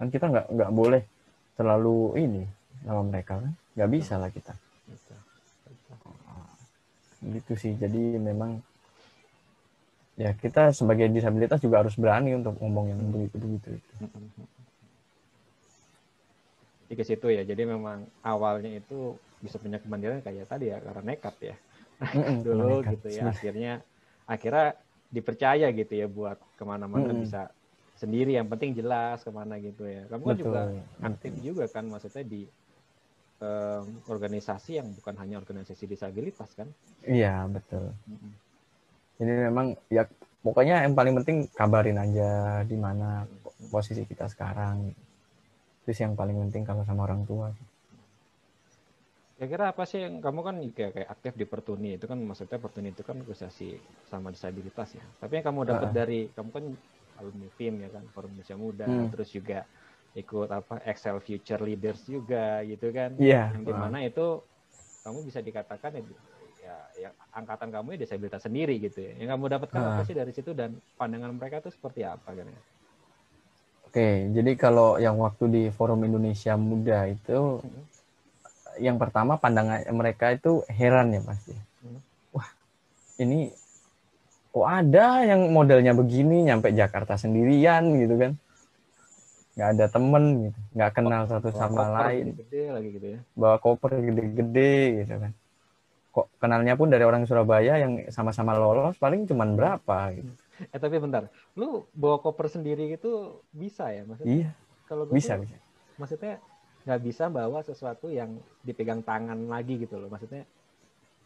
[0.00, 1.02] kan kita nggak nggak boleh
[1.54, 2.42] terlalu ini
[2.86, 3.52] sama mereka kan?
[3.74, 4.54] Nggak bisa lah kita.
[4.86, 5.18] Betul.
[5.66, 5.98] Betul.
[7.22, 7.74] gitu sih.
[7.74, 8.62] Jadi memang
[10.20, 13.68] ya kita sebagai disabilitas juga harus berani untuk ngomong yang begitu begitu
[16.92, 17.40] Jadi ke situ ya.
[17.40, 21.56] Jadi memang awalnya itu bisa punya kemandirian kayak tadi ya karena nekat ya.
[22.44, 23.32] Dulu gitu ya.
[23.32, 23.80] Akhirnya
[24.28, 24.76] akhirnya
[25.08, 27.24] dipercaya gitu ya buat ke mana-mana Mm-mm.
[27.24, 27.48] bisa
[27.96, 28.36] sendiri.
[28.36, 30.04] Yang penting jelas ke mana gitu ya.
[30.12, 30.60] Kamu kan juga
[31.00, 32.44] aktif juga kan maksudnya di
[34.06, 36.68] organisasi yang bukan hanya organisasi disabilitas kan.
[37.08, 37.90] iya betul.
[39.16, 40.04] Jadi memang ya
[40.40, 42.30] pokoknya yang paling penting kabarin aja
[42.64, 43.26] di mana
[43.70, 44.90] posisi kita sekarang
[45.82, 47.50] itu sih yang paling penting kalau sama orang tua
[49.32, 52.94] Kira-kira apa sih yang kamu kan kayak, kayak aktif di Pertuni itu kan maksudnya Pertuni
[52.94, 53.74] itu kan organisasi
[54.06, 55.02] sama disabilitas ya.
[55.18, 55.94] Tapi yang kamu dapat Ah.
[55.98, 56.64] dari kamu kan
[57.18, 59.10] alumni FIM ya kan Forum Indonesia Muda, Hmm.
[59.10, 59.66] terus juga
[60.14, 63.18] ikut apa Excel Future Leaders juga gitu kan.
[63.18, 63.50] Iya.
[63.58, 64.26] Yang di mana itu
[65.02, 66.02] kamu bisa dikatakan ya,
[66.72, 69.12] ya, ya angkatan kamu ya disabilitas sendiri gitu ya.
[69.14, 69.88] Yang kamu dapatkan Ah.
[69.92, 72.60] apa sih dari situ dan pandangan mereka itu seperti apa kan ya?
[73.84, 77.84] oke jadi kalau yang waktu di forum Indonesia Muda itu Hmm.
[78.80, 81.52] yang pertama pandangan mereka itu heran ya pasti
[81.84, 82.00] Hmm.
[82.32, 82.48] wah
[83.20, 83.52] ini
[84.48, 88.32] kok ada yang modelnya begini nyampe Jakarta sendirian gitu kan
[89.52, 93.20] nggak ada temen gitu nggak kenal satu sama lain gede-gede lagi gitu ya.
[93.36, 94.72] bawa koper gede-gede
[95.04, 95.32] gitu kan
[96.14, 100.32] kok kenalnya pun dari orang Surabaya yang sama-sama lolos paling cuman berapa gitu.
[100.72, 101.22] Eh tapi bentar,
[101.58, 103.08] lu bawa koper sendiri gitu
[103.52, 104.38] bisa ya maksudnya?
[104.38, 104.48] iya
[104.88, 105.56] Kalau bisa tuh, bisa
[106.00, 106.32] maksudnya
[106.86, 108.30] nggak bisa bawa sesuatu yang
[108.66, 110.08] dipegang tangan lagi gitu loh.
[110.12, 110.42] Maksudnya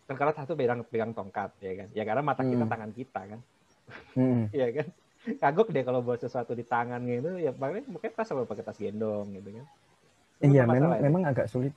[0.07, 1.89] kan karena satu pegang pegang tongkat ya kan.
[1.99, 2.71] Ya karena mata kita Hmm.
[2.73, 3.41] tangan kita kan.
[4.17, 4.51] Mm-mm.
[4.57, 4.87] Iya kan.
[5.43, 8.79] Kagok deh kalau bawa sesuatu di tangan gitu ya paling mungkin tas sama pakai tas
[8.79, 9.67] gendong gitu kan.
[10.43, 11.73] Itu iya memang memang agak sulit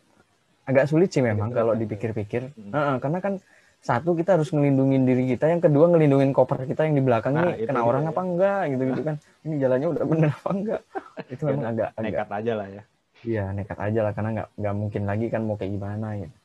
[0.66, 2.72] agak sulit sih memang kalau berat, dipikir-pikir Hmm.
[2.72, 3.34] Heeh, karena kan
[3.80, 7.56] satu kita harus ngelindungin diri kita yang kedua ngelindungin koper kita yang di belakang Nah,
[7.56, 8.12] ini itu kena orang ya.
[8.12, 9.16] apa enggak gitu gitu kan
[9.48, 10.82] ini jalannya udah bener apa enggak
[11.34, 12.84] itu memang Ya, agak agak Nekat aja lah ya.
[13.24, 16.36] iya nekat aja lah karena nggak nggak mungkin lagi kan mau kayak gimana gitu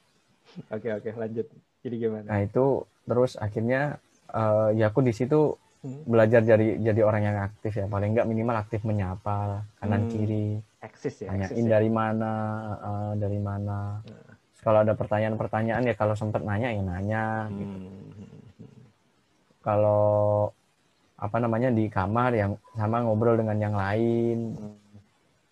[0.71, 1.47] Oke oke lanjut.
[1.83, 2.27] Jadi gimana?
[2.31, 2.67] nah itu
[3.05, 3.99] terus akhirnya
[4.31, 6.01] eh, ya aku di situ Hmm.
[6.09, 10.13] belajar jadi jadi orang yang aktif ya paling nggak minimal aktif menyapa kanan Hmm.
[10.17, 11.29] kiri Eksis ya.
[11.29, 11.71] tanyain eksis ya.
[11.73, 12.33] dari mana
[12.79, 17.77] eh, dari mana Terus kalau ada pertanyaan-pertanyaan ya kalau sempat nanya ya nanya gitu.
[17.77, 18.85] Hmm.
[19.61, 20.53] kalau
[21.17, 24.77] apa namanya di kamar yang sama ngobrol dengan yang lain Hmm.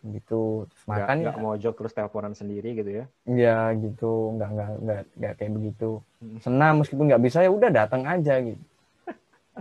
[0.05, 3.05] gitu Terus makan nggak mojok terus teleponan sendiri gitu ya.
[3.25, 6.39] ya gitu nggak nggak nggak nggak kayak begitu Hmm.
[6.39, 8.63] senam meskipun nggak bisa ya udah datang aja gitu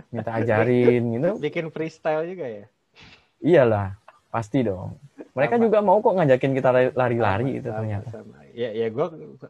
[0.08, 2.66] minta ajarin gitu Bikin freestyle juga ya.
[3.38, 3.94] iyalah
[4.32, 4.96] pasti dong
[5.36, 5.64] mereka Sama.
[5.64, 8.36] juga mau kok ngajakin kita lari- lari-lari itu ternyata sama.
[8.52, 9.06] Ya, ya gue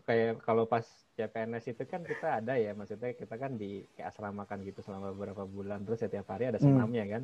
[0.07, 0.87] kayak kalau pas
[1.19, 5.43] CPNS itu kan kita ada ya, maksudnya kita kan di kayak asramakan gitu selama beberapa
[5.43, 6.71] bulan, terus setiap hari ada Hmm.
[6.71, 7.23] senamnya kan.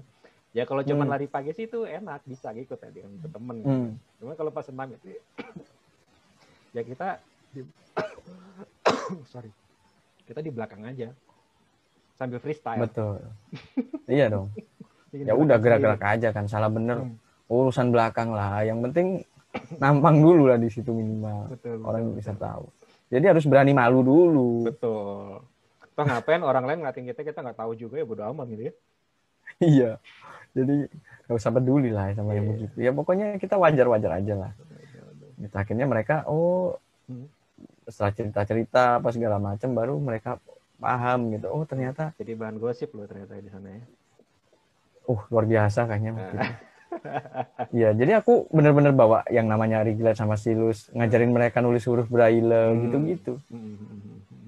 [0.50, 1.12] Ya kalau cuma Hmm.
[1.14, 3.56] lari pagi sih itu enak, bisa ikut ya dengan temen.
[3.62, 3.90] Hmm.
[4.18, 5.14] Cuma kalau pas senam itu,
[6.76, 7.22] ya kita
[7.54, 7.62] di,
[9.32, 9.54] sorry,
[10.26, 11.14] kita di belakang aja
[12.18, 12.82] sambil freestyle.
[12.82, 13.22] betul
[14.10, 14.50] iya dong
[15.14, 17.14] Bikin ya udah gerak-gerak aja kan salah bener Hmm.
[17.48, 19.24] Urusan belakang lah yang penting
[19.76, 22.44] nampang dulu lah di situ minimal Betul, orang betul, bisa betul.
[22.44, 22.64] tahu
[23.08, 25.42] jadi harus berani malu dulu Betul.
[25.98, 28.74] Toh ngapain orang lain ngeliatin kita, kita nggak tahu juga ya bodo amat gitu ya.
[29.74, 29.90] iya
[30.54, 30.86] jadi
[31.26, 32.52] gak usah peduli lah sama yang Iya.
[32.54, 34.52] begitu ya pokoknya kita wajar-wajar aja lah
[35.38, 36.76] Gitu, akhirnya mereka oh
[37.08, 37.24] Hmm.
[37.88, 40.36] setelah cerita-cerita apa segala macam baru mereka
[40.76, 43.82] paham gitu oh ternyata Jadi bahan gosip loh ternyata di sana ya.
[45.08, 46.52] uh luar biasa kayaknya Nah.
[47.68, 52.48] Iya, jadi aku bener-bener bawa yang namanya Riglet sama Silus, ngajarin mereka nulis huruf braille
[52.48, 52.80] Hmm.
[52.82, 53.34] gitu-gitu.
[53.52, 53.76] Hmm.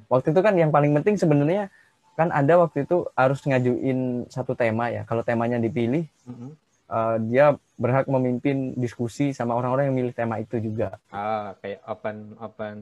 [0.09, 1.69] Waktu itu kan yang paling penting sebenarnya
[2.17, 5.05] kan ada waktu itu harus ngajuin satu tema ya.
[5.05, 6.57] Kalau temanya dipilih, Hmm.
[6.89, 7.45] eh, dia
[7.77, 10.97] berhak memimpin diskusi sama orang-orang yang milih tema itu juga.
[11.09, 12.77] Ah, kayak open open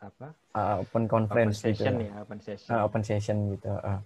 [0.00, 0.32] apa?
[0.54, 1.82] Eh, open Open conference gitu.
[1.82, 2.70] session ya, open session.
[2.70, 3.70] Eh, open session gitu.
[3.74, 4.00] eh.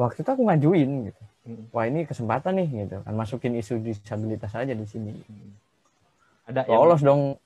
[0.00, 1.22] Waktu itu aku ngajuin gitu.
[1.42, 1.64] Hmm.
[1.70, 5.12] Wah ini kesempatan nih gitu kan masukin isu disabilitas aja di sini.
[5.20, 5.52] Hmm.
[6.46, 7.36] Ada yang Lolos dong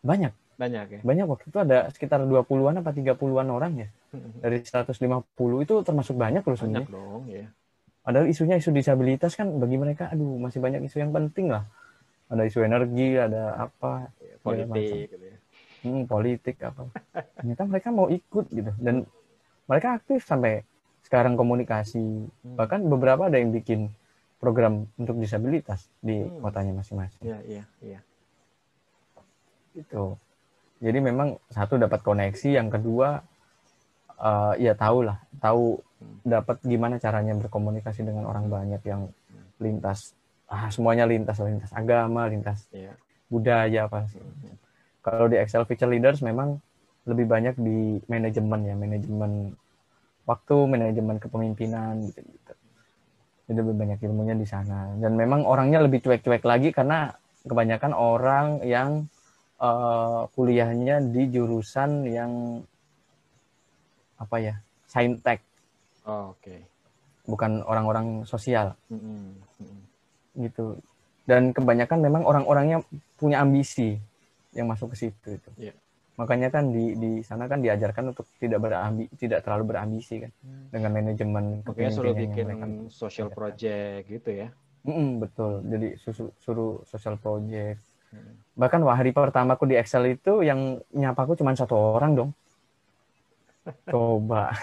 [0.00, 0.32] banyak.
[0.58, 1.00] banyak ya.
[1.00, 3.14] banyak waktu itu ada sekitar 20-an apa 30-an
[3.48, 4.40] orang ya Hmm.
[4.40, 5.20] dari 150
[5.60, 7.44] itu termasuk banyak loh Banyak sebenarnya dong ya.
[8.00, 11.62] padahal isunya isu disabilitas kan bagi mereka aduh masih banyak isu yang penting lah
[12.26, 15.36] ada isu energi ada apa Ya, Politik gitu ya.
[15.84, 16.88] hmm, politik apa
[17.36, 19.04] ternyata mereka mau ikut gitu dan
[19.64, 20.64] mereka aktif sampai
[21.08, 22.56] sekarang komunikasi Hmm.
[22.60, 23.88] bahkan beberapa ada yang bikin
[24.36, 26.44] program untuk disabilitas di Hmm.
[26.44, 27.24] kotanya masing-masing.
[27.24, 28.00] Iya, iya, iya.
[29.72, 30.20] Itu.
[30.78, 33.24] Jadi memang satu dapat koneksi, yang kedua
[34.18, 36.18] eh, ya tahu lah, tahu Hmm.
[36.22, 39.10] dapat gimana caranya berkomunikasi dengan orang banyak yang
[39.58, 40.14] lintas
[40.46, 42.94] ah semuanya lintas lintas agama, lintas Iya.
[43.26, 44.18] budaya apa sih.
[44.18, 44.54] Hmm.
[45.02, 46.58] Kalau di Excel Feature Leaders memang
[47.06, 49.54] lebih banyak di manajemen ya, manajemen
[50.28, 52.52] waktu, manajemen kepemimpinan gitu gitu.
[53.48, 54.92] Jadi lebih banyak ilmunya di sana.
[55.00, 57.16] Dan memang orangnya lebih cuek-cuek lagi karena
[57.48, 59.08] kebanyakan orang yang
[59.56, 62.60] eh, kuliahnya di jurusan yang
[64.20, 64.54] apa ya,
[64.84, 65.40] saintek,
[66.08, 66.64] Oh, Oke.
[67.28, 69.36] bukan orang-orang sosial Mm-mm.
[69.60, 69.80] Mm-mm.
[70.40, 70.80] gitu.
[71.28, 72.80] Dan kebanyakan memang orang-orangnya
[73.20, 74.00] punya ambisi
[74.56, 75.50] yang masuk ke situ itu.
[75.60, 75.74] Iya.
[76.18, 80.34] Makanya kan di di sana kan diajarkan untuk tidak berambi tidak terlalu berambisi kan
[80.68, 84.48] dengan manajemen suruh kepemimpinan yang bikin mereka- social project gitu ya.
[84.82, 85.62] Mm-mm, betul.
[85.62, 87.78] Jadi susu, suruh social project.
[88.10, 88.34] Hmm.
[88.56, 92.30] Bahkan wah, hari pertamaku di Excel itu yang nyapaku cuma satu orang dong.
[93.92, 94.54] Coba.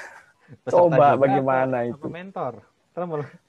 [0.65, 2.03] Coba bagaimana apa- itu?
[2.03, 2.53] apa mentor.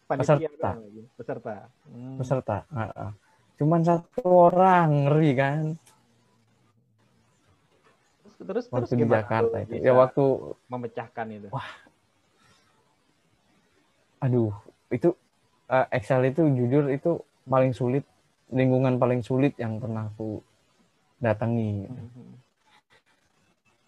[0.06, 0.70] Peserta.
[1.16, 1.56] Peserta.
[1.90, 2.16] Hmm.
[2.20, 2.56] peserta.
[2.70, 3.10] Heeh.
[3.56, 5.60] Cuman satu orang, ngeri kan?
[8.36, 9.72] Terus terus, terus Waktu di Jakarta itu.
[9.72, 10.24] bisa Ya waktu
[10.68, 11.48] memecahkan itu.
[14.16, 14.52] aduh
[14.88, 15.12] itu
[15.68, 18.02] eh, Excel itu jujur itu paling sulit
[18.48, 20.40] lingkungan paling sulit yang pernah aku
[21.20, 22.32] datangi Mhm.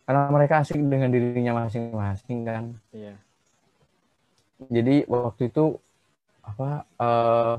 [0.04, 3.16] karena mereka asik dengan dirinya masing-masing kan Iya.
[4.68, 5.80] jadi waktu itu
[6.44, 7.56] apa eh,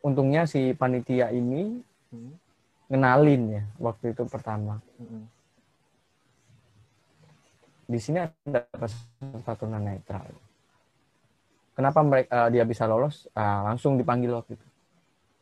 [0.00, 1.80] untungnya si panitia ini
[2.12, 2.36] Hmm.
[2.92, 5.24] ngenalin ya waktu itu pertama Mhm.
[7.90, 10.22] Di sini ada peserta tunanetra
[11.74, 14.66] kenapa mereka dia bisa lolos Ah, langsung dipanggil waktu itu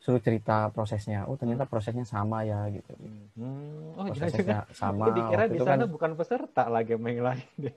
[0.01, 2.93] suruh cerita prosesnya oh ternyata prosesnya sama ya gitu
[3.39, 3.95] Hmm.
[3.95, 7.75] Oh, prosesnya sama dikira waktu di sana kan bukan peserta lagi yang lain deh.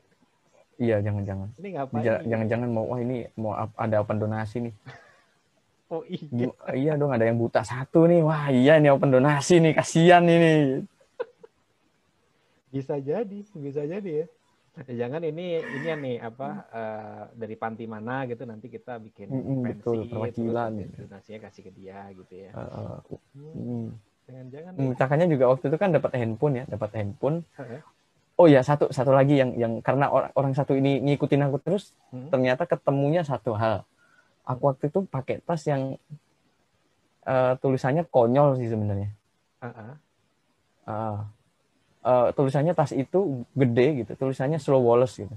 [0.82, 2.26] iya jangan-jangan Ini ngapain?
[2.26, 4.74] Jangan-jangan mau wah ini mau ada open donasi nih
[5.92, 6.48] Oh iya.
[6.72, 10.82] Iya dong ada yang buta satu nih wah iya ini open donasi nih kasihan ini
[12.74, 14.28] Bisa jadi, bisa jadi ya.
[15.00, 19.60] Jangan ini ini ya nih apa eh, dari panti mana gitu nanti kita bikin Mm-mm,
[19.68, 21.00] pensi betul, perwakilan gitu.
[21.06, 22.50] donasinya kasih ke dia gitu ya.
[22.56, 22.98] Eh, eh,
[23.36, 23.88] Hmm, hmm.
[24.32, 27.80] Jangan-jangan memecahkannya juga waktu itu kan dapat handphone ya dapat handphone Heeh.
[28.40, 31.92] oh ya satu satu lagi yang yang karena orang orang satu ini ngikutin aku terus
[32.16, 32.32] Hmm.
[32.32, 33.84] ternyata ketemunya satu hal
[34.48, 36.00] aku waktu itu pakai tas yang
[37.28, 39.12] eh, tulisannya konyol sih sebenarnya
[39.62, 39.92] Heeh.
[40.88, 41.28] Ah.
[42.02, 45.36] Eh, tulisannya tas itu gede gitu tulisannya slow Wallace gitu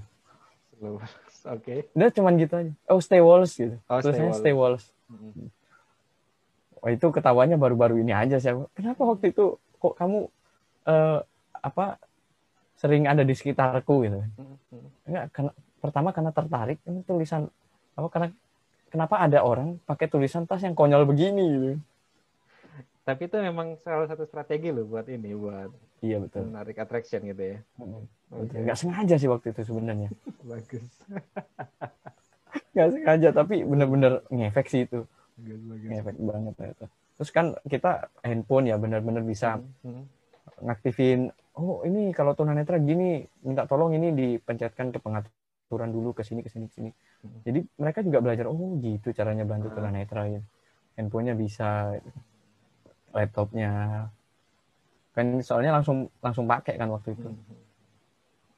[0.74, 0.96] Slow.
[1.44, 1.84] Oke.
[1.92, 4.40] udah cuman gitu aja oh stay Wallace gitu Oh, Stay tulisannya Wallace.
[4.40, 5.48] stay Wallace Mm-mm.
[6.80, 8.52] Wah itu ketawanya baru-baru ini aja sih.
[8.72, 10.28] Kenapa waktu itu kok kamu
[10.84, 11.18] eh,
[11.60, 11.96] apa
[12.76, 14.20] sering ada di sekitarku gitu?
[15.04, 17.48] Enggak, karena pertama karena tertarik ini tulisan
[17.92, 18.28] apa karena
[18.88, 21.68] kenapa ada orang pakai tulisan tas yang konyol begini gitu?
[23.04, 25.68] Tapi itu memang salah satu strategi loh buat ini, buat
[26.00, 26.48] Iya betul.
[26.48, 27.58] menarik attraction gitu ya.
[27.76, 28.56] Mm, Oke, betul.
[28.64, 30.08] Nggak sengaja sih waktu itu sebenarnya.
[30.50, 30.84] bagus.
[32.74, 35.04] Nggak sengaja tapi bener-bener ngefek sih itu.
[35.36, 35.88] Bagus, bagus.
[35.90, 36.86] Ngefek banget itu.
[37.14, 37.90] Terus kan kita
[38.20, 40.08] handphone ya bener-bener bisa Hmm.
[40.60, 46.42] ngaktifin oh ini kalau tunanetra gini minta tolong ini dipencetkan ke pengaturan dulu ke sini
[46.42, 46.90] ke sini ke sini
[47.22, 47.40] Hmm.
[47.42, 49.74] jadi mereka juga belajar oh gitu caranya bantu Ah.
[49.74, 50.44] tunanetra gitu
[50.94, 51.96] handphonenya bisa
[53.14, 53.70] laptopnya.
[55.14, 57.28] Kan soalnya langsung langsung pakai kan waktu itu.
[57.30, 57.62] Hmm.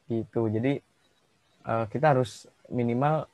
[0.06, 0.48] gitu.
[0.48, 0.72] Jadi
[1.66, 3.28] eh, kita harus minimal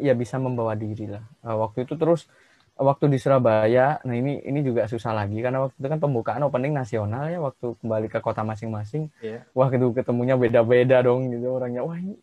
[0.00, 1.22] ya bisa membawa diri lah.
[1.46, 2.26] Eh, waktu itu terus
[2.74, 5.38] waktu di Surabaya nah ini ini juga susah lagi.
[5.38, 9.08] Karena waktu itu kan pembukaan opening nasional ya waktu kembali ke kota masing-masing.
[9.22, 9.46] Iya.
[9.54, 11.86] wah itu ketemunya beda-beda dong gitu orangnya.
[11.86, 12.18] Wah ini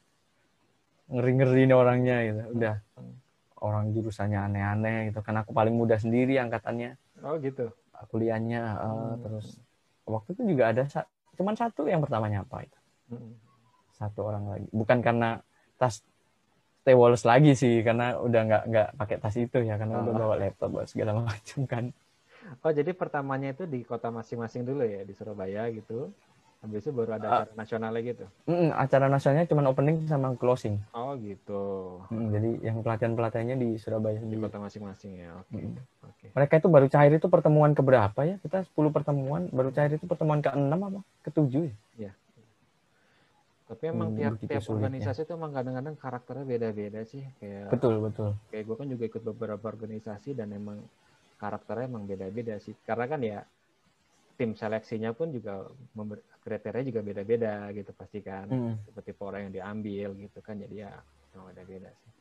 [1.12, 2.41] ngeri-ngeri nih orangnya gitu.
[2.60, 2.78] Udah.
[2.99, 3.16] Hmm.
[3.62, 5.22] orang jurusannya aneh-aneh gitu.
[5.22, 6.97] Karena aku paling muda sendiri angkatannya.
[7.22, 7.70] Oh gitu.
[8.08, 9.22] Kuliahnya eh, Hmm.
[9.22, 9.47] terus
[10.04, 12.80] waktu itu juga ada sa- cuman satu yang pertama nyapa itu
[13.10, 13.36] Hmm.
[13.91, 15.30] satu orang lagi bukan karena
[15.76, 16.02] tas
[16.82, 20.20] Stay Wallace lagi sih karena udah nggak nggak pakai tas itu ya karena udah Oh.
[20.26, 21.86] bawa laptop bawa segala macam kan
[22.66, 26.10] Oh jadi pertamanya itu di kota masing-masing dulu ya di Surabaya gitu.
[26.62, 27.34] Habis itu baru ada Ah.
[27.41, 28.26] acara nasionalnya gitu.
[28.45, 31.62] Mm, acara nasionalnya cuma opening sama closing Oh gitu.
[32.07, 35.34] Mm, jadi yang pelatihan pelatihannya di Surabaya Di kota masing-masing ya.
[35.36, 35.57] Oke.
[35.57, 35.74] Mm.
[36.05, 36.26] Oke.
[36.32, 40.38] mereka itu baru cair itu pertemuan keberapa ya kita 10 pertemuan baru cair itu pertemuan
[40.39, 42.14] ke-6 apa ke-7 ya
[43.66, 47.24] Tapi emang Hmm, tiap tiap organisasi itu emang kadang-kadang karakternya beda-beda sih.
[47.39, 50.84] Kayak betul betul kayak gue kan juga ikut beberapa organisasi dan emang
[51.39, 52.76] karakternya emang beda-beda sih.
[52.84, 53.39] Karena kan ya
[54.36, 58.50] tim seleksinya pun juga member- kriteria juga beda-beda gitu pasti kan.
[58.50, 60.58] Mm, Seperti orang yang diambil gitu kan.
[60.58, 60.92] Jadi ya
[61.38, 62.12] emang beda-beda sih.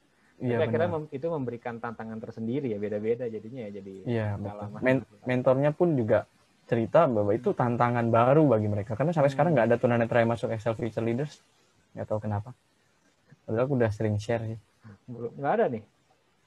[0.40, 4.26] iya Tapi akhirnya benar mem- itu memberikan tantangan tersendiri ya beda-beda jadinya ya jadi iya
[4.40, 4.80] pengalaman.
[4.80, 6.24] Men- mentornya pun juga
[6.70, 9.34] cerita bahwa itu tantangan baru bagi mereka karena sampai Hmm.
[9.34, 11.42] sekarang nggak ada tunanetra yang masuk Excel Future Leaders
[11.98, 12.54] nggak tahu kenapa
[13.44, 14.58] padahal aku udah sering share sih
[15.10, 15.82] Belum nggak ada nih.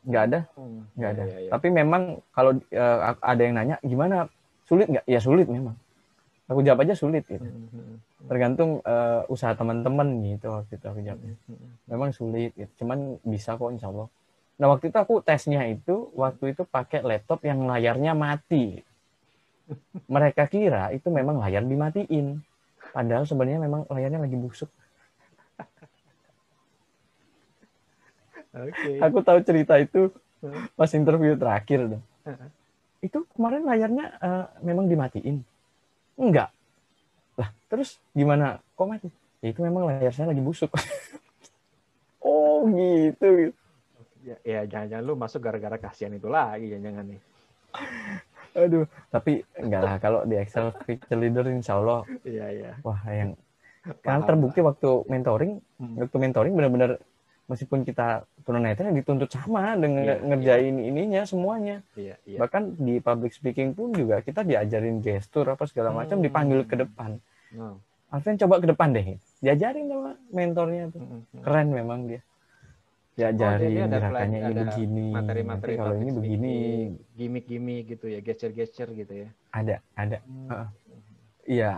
[0.03, 1.51] nggak ada Hmm, nggak iya, ada iya, iya.
[1.51, 2.01] tapi memang
[2.32, 4.28] kalau eh, ada yang nanya gimana
[4.67, 5.76] sulit nggak ya sulit memang
[6.47, 7.43] aku jawab aja sulit gitu.
[7.43, 11.35] Hmm, hmm, hmm, tergantung eh, usaha teman-teman gitu waktu itu aku jawabnya
[11.87, 12.71] memang sulit gitu.
[12.83, 14.07] cuman bisa kok insya Allah.
[14.59, 18.83] Nah waktu itu aku tesnya itu waktu itu pakai laptop yang layarnya mati.
[20.11, 22.43] Mereka kira itu memang layar dimatiin.
[22.91, 24.69] Padahal sebenarnya memang layarnya lagi busuk.
[28.53, 29.01] Oke.
[29.01, 30.13] aku tahu cerita itu
[30.77, 31.97] pas interview terakhir.
[32.23, 32.49] Heeh.
[33.03, 35.41] itu kemarin layarnya eh, memang dimatiin
[36.16, 36.49] enggak.
[37.36, 38.61] Lah terus gimana?
[38.74, 39.09] Kok mati?
[39.39, 40.70] Ya itu memang layar saya lagi busuk.
[42.24, 43.51] Oh gitu.
[44.24, 47.22] Ya, ya jangan-jangan lu masuk gara-gara kasihan itu lagi jangan-jangan nih.
[48.53, 49.95] aduh tapi enggak lah.
[49.99, 52.07] Kalau di Excel Future Leader insya Allah.
[52.24, 52.72] Iya iya.
[52.80, 53.36] wah yang
[53.99, 55.99] karena terbukti waktu mentoring Hmm.
[55.99, 56.91] waktu mentoring benar-benar
[57.45, 58.07] meskipun kita
[58.41, 62.37] tunanetra dituntut sama dengan Iya, ngerjain ininya semuanya Iya iya.
[62.37, 66.25] bahkan di public speaking pun juga kita diajarin gestur apa segala macam Hmm.
[66.25, 67.19] dipanggil ke depan
[67.51, 67.77] No.
[68.09, 69.05] Alvin coba ke depan deh
[69.37, 71.41] diajarin sama mentornya tuh Hmm, hmm.
[71.41, 72.21] keren memang dia
[73.13, 76.53] Oh, diajarin dia- dia ada gerakannya ini ada begini Materi-materi kalau ini begini
[77.13, 79.29] gimmick-gimmick gitu ya, gesture-gesture gitu ya.
[79.51, 80.49] ada ada Hmm.
[80.49, 80.67] Heeh.
[81.51, 81.71] iya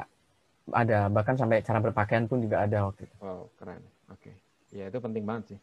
[0.68, 3.82] ada bahkan sampai cara berpakaian pun juga ada waktu itu Wow, keren.
[4.08, 4.32] Oke.
[4.76, 5.60] Ya itu penting banget sih.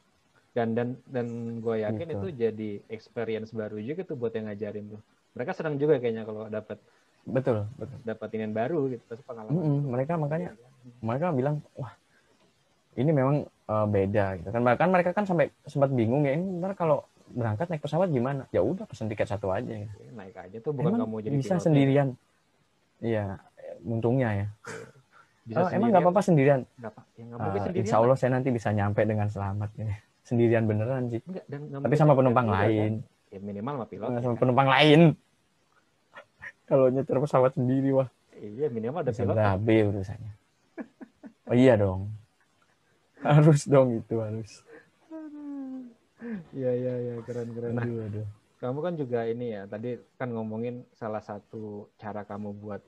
[0.57, 1.27] Dan dan dan
[1.61, 2.17] gue yakin Gitu.
[2.17, 5.01] itu jadi experience baru juga tuh buat yang ngajarin tuh.
[5.37, 6.81] Mereka senang juga kayaknya kalau dapat
[7.23, 9.55] betul betul dapat ini baru gitu, pasti pengalaman.
[9.55, 10.51] Mm-mm, mereka makanya
[10.99, 11.95] mereka bilang wah
[12.99, 16.77] ini memang uh, beda gitu kan bahkan mereka kan sampai sempat bingung ya ini ntar
[16.77, 19.89] kalau berangkat naik pesawat gimana ya udah pesen tiket satu aja ya.
[19.89, 21.65] Ya, naik aja tuh bukan emang kamu jadi bisa pilotnya.
[21.65, 22.09] sendirian
[23.01, 23.25] iya
[23.87, 24.47] untungnya ya
[25.43, 27.83] Bisa oh, emang nggak apa-apa sendirian Nggak apa- ya nggak Ah, mungkin sendirian.
[27.83, 29.95] insya Allah saya nanti bisa nyampe dengan selamat ini
[30.29, 33.11] sendirian beneran sih Enggak, dan tapi sama penumpang juga, lain kan?
[33.29, 34.07] Ya minimal sama pilot.
[34.07, 34.41] Eh, ya sama kan?
[34.41, 35.01] penumpang lain
[36.69, 39.35] kalau nyetir pesawat sendiri wah Iya minimal ada bisa pilot.
[39.35, 40.33] berabe urusannya
[41.45, 42.11] oh iya dong
[43.27, 44.63] harus dong itu harus
[46.53, 47.75] Iya iya iya keren keren.
[47.75, 48.27] Nah, aduh, aduh.
[48.57, 52.79] kamu kan juga ini ya tadi kan ngomongin salah satu cara kamu buat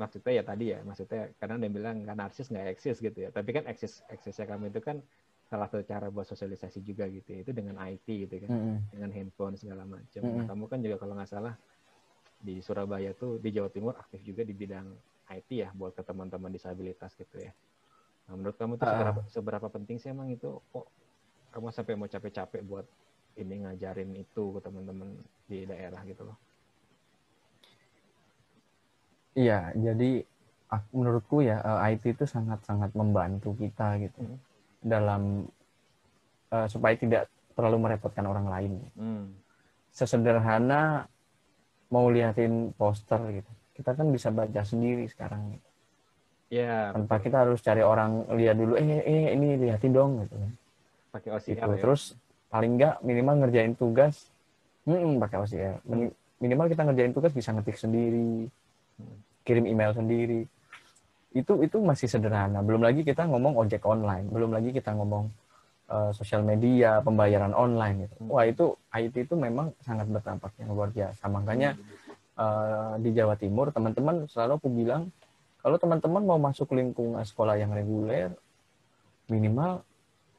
[0.00, 3.50] maksudnya ya tadi ya maksudnya kadang dia bilang kan narsis nggak eksis gitu ya tapi
[3.56, 4.96] kan eksis eksisnya kamu itu kan
[5.50, 7.38] salah satu cara buat sosialisasi juga gitu ya.
[7.44, 8.76] itu dengan IT gitu kan Mm-mm.
[8.92, 10.48] dengan handphone segala macam Nah, Mm-mm.
[10.48, 11.54] kamu kan juga kalau nggak salah
[12.42, 14.86] di Surabaya tuh di Jawa Timur aktif juga di bidang
[15.30, 17.52] IT ya buat ke teman-teman disabilitas gitu ya
[18.26, 18.90] nah, menurut kamu tuh Ah.
[18.90, 20.86] seberapa seberapa penting sih emang itu kok
[21.52, 22.86] kamu sampai mau capek-capek buat
[23.38, 25.08] ini ngajarin itu ke teman-teman
[25.46, 26.36] di daerah gitu loh
[29.32, 30.24] Iya, jadi
[30.90, 34.38] menurutku ya eh, IT itu sangat-sangat membantu kita gitu Hmm.
[34.80, 35.22] dalam
[36.48, 38.72] eh, supaya tidak terlalu merepotkan orang lain.
[38.92, 39.24] Hmm.
[39.92, 41.04] Sesederhana
[41.88, 45.68] mau liatin poster gitu, kita kan bisa baca sendiri sekarang gitu.
[46.52, 50.36] Ya, tanpa kita harus cari orang lihat dulu, eh eh ini liatin dong gitu.
[50.36, 50.52] kan.
[51.12, 51.52] pakai Gitu.
[51.52, 51.80] OCR ya.
[51.84, 52.02] Terus
[52.48, 54.32] paling nggak minimal ngerjain tugas,
[54.84, 55.76] mm, pakai OCR.
[55.84, 58.61] Mini- Minimal kita ngerjain tugas bisa ngetik sendiri, Hmm.
[59.46, 60.46] Kirim email sendiri.
[61.32, 62.60] Itu itu masih sederhana.
[62.60, 65.32] Belum lagi kita ngomong ojek online, belum lagi kita ngomong
[65.90, 68.16] eh, sosial media, pembayaran online gitu.
[68.28, 71.24] Wah itu IT itu memang sangat berdampak yang luar biasa.
[71.32, 71.74] Makanya
[72.36, 75.08] eh, di Jawa Timur teman-teman selalu aku bilang
[75.62, 78.34] kalau teman-teman mau masuk lingkungan sekolah yang reguler
[79.30, 79.86] minimal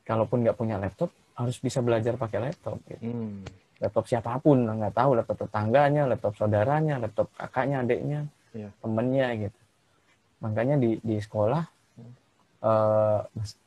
[0.03, 3.09] kalaupun nggak punya laptop harus bisa belajar pakai laptop gitu.
[3.09, 3.41] Hmm.
[3.81, 8.21] laptop siapa pun nggak tahu laptop tetangganya laptop saudaranya laptop kakaknya adiknya
[8.53, 8.69] Iya.
[8.79, 9.59] temennya gitu
[10.39, 12.13] makanya di di sekolah Hmm.
[13.33, 13.59] mas-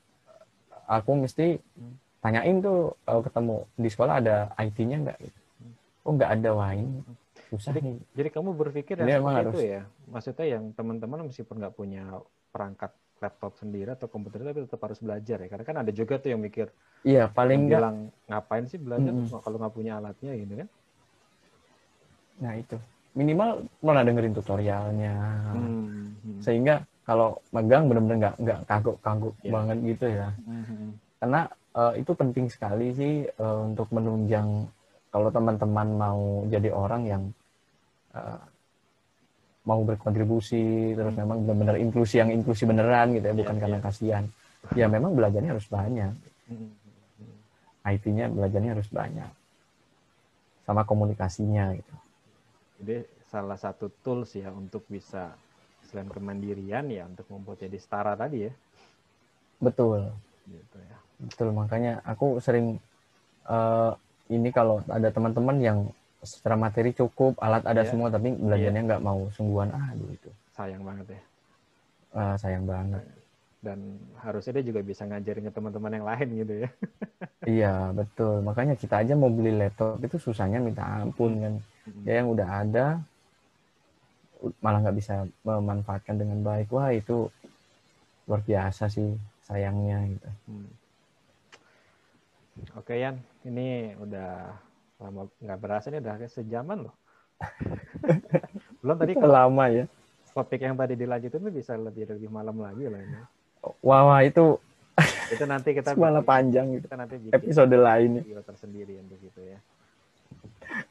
[0.87, 1.95] aku mesti Hmm.
[2.19, 5.75] tanyain tuh kalau ketemu di sekolah ada IT-nya nggak gitu Hmm.
[6.03, 7.03] oh nggak ada wah ini
[7.47, 9.55] susah Jadi- nih Jadi kamu berpikir emang seperti harus.
[9.55, 9.83] itu ya?
[10.09, 12.03] Maksudnya yang teman-teman meskipun nggak punya
[12.49, 15.49] perangkat laptop sendiri atau komputer tapi tetap harus belajar ya.
[15.49, 16.67] Karena kan ada juga tuh yang mikir
[17.03, 19.31] iya paling nggak bilang ngapain sih belajar Mm-mm.
[19.37, 20.69] kalau nggak punya alatnya gitu kan?
[22.37, 22.77] nah itu
[23.17, 25.17] minimal pernah dengerin tutorialnya
[25.51, 26.13] Hmm.
[26.21, 26.41] Hmm.
[26.45, 29.51] sehingga kalau megang bener-bener nggak nggak kagok-kagok Iya.
[29.51, 30.89] banget gitu ya Mhm.
[31.19, 31.41] karena
[31.77, 34.69] eh, itu penting sekali sih eh, untuk menunjang
[35.09, 37.23] kalau teman-teman mau jadi orang yang
[38.13, 38.41] eh,
[39.65, 41.27] mau berkontribusi terus Hmm.
[41.27, 43.85] memang benar-benar inklusi yang inklusi beneran gitu ya Iya, bukan karena iya.
[43.85, 44.25] kasihan
[44.75, 46.13] ya memang belajarnya harus banyak
[46.47, 46.69] Mhm.
[47.87, 49.31] IT-nya belajarnya harus banyak
[50.67, 51.95] sama komunikasinya gitu
[52.81, 52.97] Jadi
[53.27, 55.33] salah satu tools ya untuk bisa
[55.87, 58.53] selain kemandirian ya untuk membuat jadi setara tadi ya.
[59.61, 60.01] betul
[60.47, 60.97] Gitu ya.
[61.17, 62.77] betul makanya aku sering
[63.49, 63.93] eh,
[64.31, 65.79] ini kalau ada teman-teman yang
[66.21, 67.91] secara materi cukup alat ada Iya.
[67.91, 71.23] semua tapi belajarnya nggak mau sungguhan aduh itu Sayang banget ya.
[72.17, 73.03] Eh, sayang banget
[73.61, 76.69] Dan harusnya dia juga bisa ngajarin ke teman-teman yang lain gitu ya.
[77.47, 81.55] iya betul makanya kita aja mau beli laptop itu susahnya minta ampun kan.
[82.07, 82.87] Ya yang udah ada
[84.61, 87.31] malah nggak bisa memanfaatkan dengan baik wah itu
[88.27, 89.15] luar biasa sih
[89.47, 90.69] sayangnya gitu Hmm.
[92.73, 94.49] Oke Yan, ini udah
[94.97, 96.95] lama nggak berasa nih udah sejaman loh.
[98.81, 99.85] Belum tadi Itu kalau lama ya
[100.33, 103.17] topik yang tadi dilanjutin tuh bisa lebih lebih malam lagi lah ini.
[103.81, 104.61] wah, wah itu
[105.33, 108.41] Itu nanti kita malah panjang gitu kita nanti bikin episode lain ya.
[108.45, 109.59] tersendiri untuk itu ya.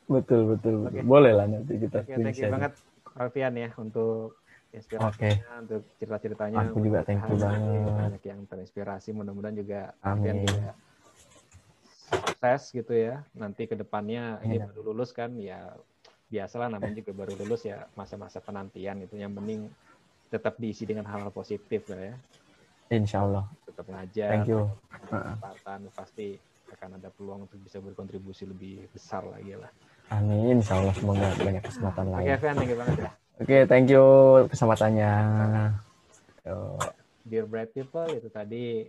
[0.05, 1.07] Betul betul betul Oke.
[1.07, 2.73] boleh lah nanti kita Oke, thank you banget
[3.15, 4.43] Alfian ya untuk
[4.75, 6.67] inspirasinya, untuk cerita-ceritanya.
[6.67, 7.95] Aku juga thank you banget.
[7.95, 10.19] Banyak yang terinspirasi, mudah-mudahan juga Amin.
[10.35, 10.69] Alfian juga
[12.11, 13.23] sukses gitu ya.
[13.39, 14.67] Nanti ke depannya ini Amin.
[14.67, 15.71] baru lulus kan, ya
[16.27, 19.69] biasalah namanya juga baru lulus ya masa-masa penantian itu yang penting
[20.27, 22.15] tetap diisi dengan hal-hal positif lah ya.
[22.91, 24.65] insya Allah Tetap ngajar, thank you
[25.05, 26.41] kesempatan pasti
[26.71, 29.69] akan ada peluang untuk bisa berkontribusi lebih besar lagi lah.
[30.09, 33.11] amin insya Allah semoga banyak kesempatan Oke, lain Alfian, thank you banget ya.
[33.37, 34.05] oke thank you
[34.49, 35.11] kesempatannya
[36.45, 36.77] Yo.
[37.25, 38.85] Dear Bright People itu tadi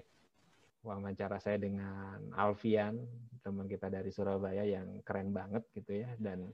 [0.84, 3.00] wawancara saya dengan Alfian
[3.40, 6.44] teman kita dari Surabaya yang keren banget gitu ya dan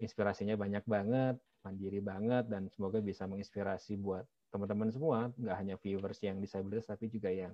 [0.00, 6.16] inspirasinya banyak banget mandiri banget dan semoga bisa menginspirasi buat teman-teman semua nggak hanya viewers
[6.24, 7.52] yang disabilitas tapi juga yang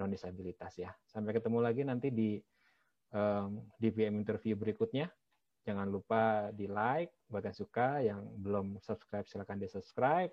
[0.00, 0.90] non disabilitas ya.
[1.04, 2.40] Sampai ketemu lagi nanti di
[3.12, 5.06] em, di VM interview berikutnya.
[5.64, 8.00] Jangan lupa di like buat yang suka.
[8.00, 10.32] Yang belum subscribe silakan di subscribe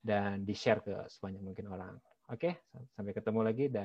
[0.00, 1.94] dan di share ke sebanyak mungkin orang.
[2.32, 3.84] Oke, sampai ketemu lagi dan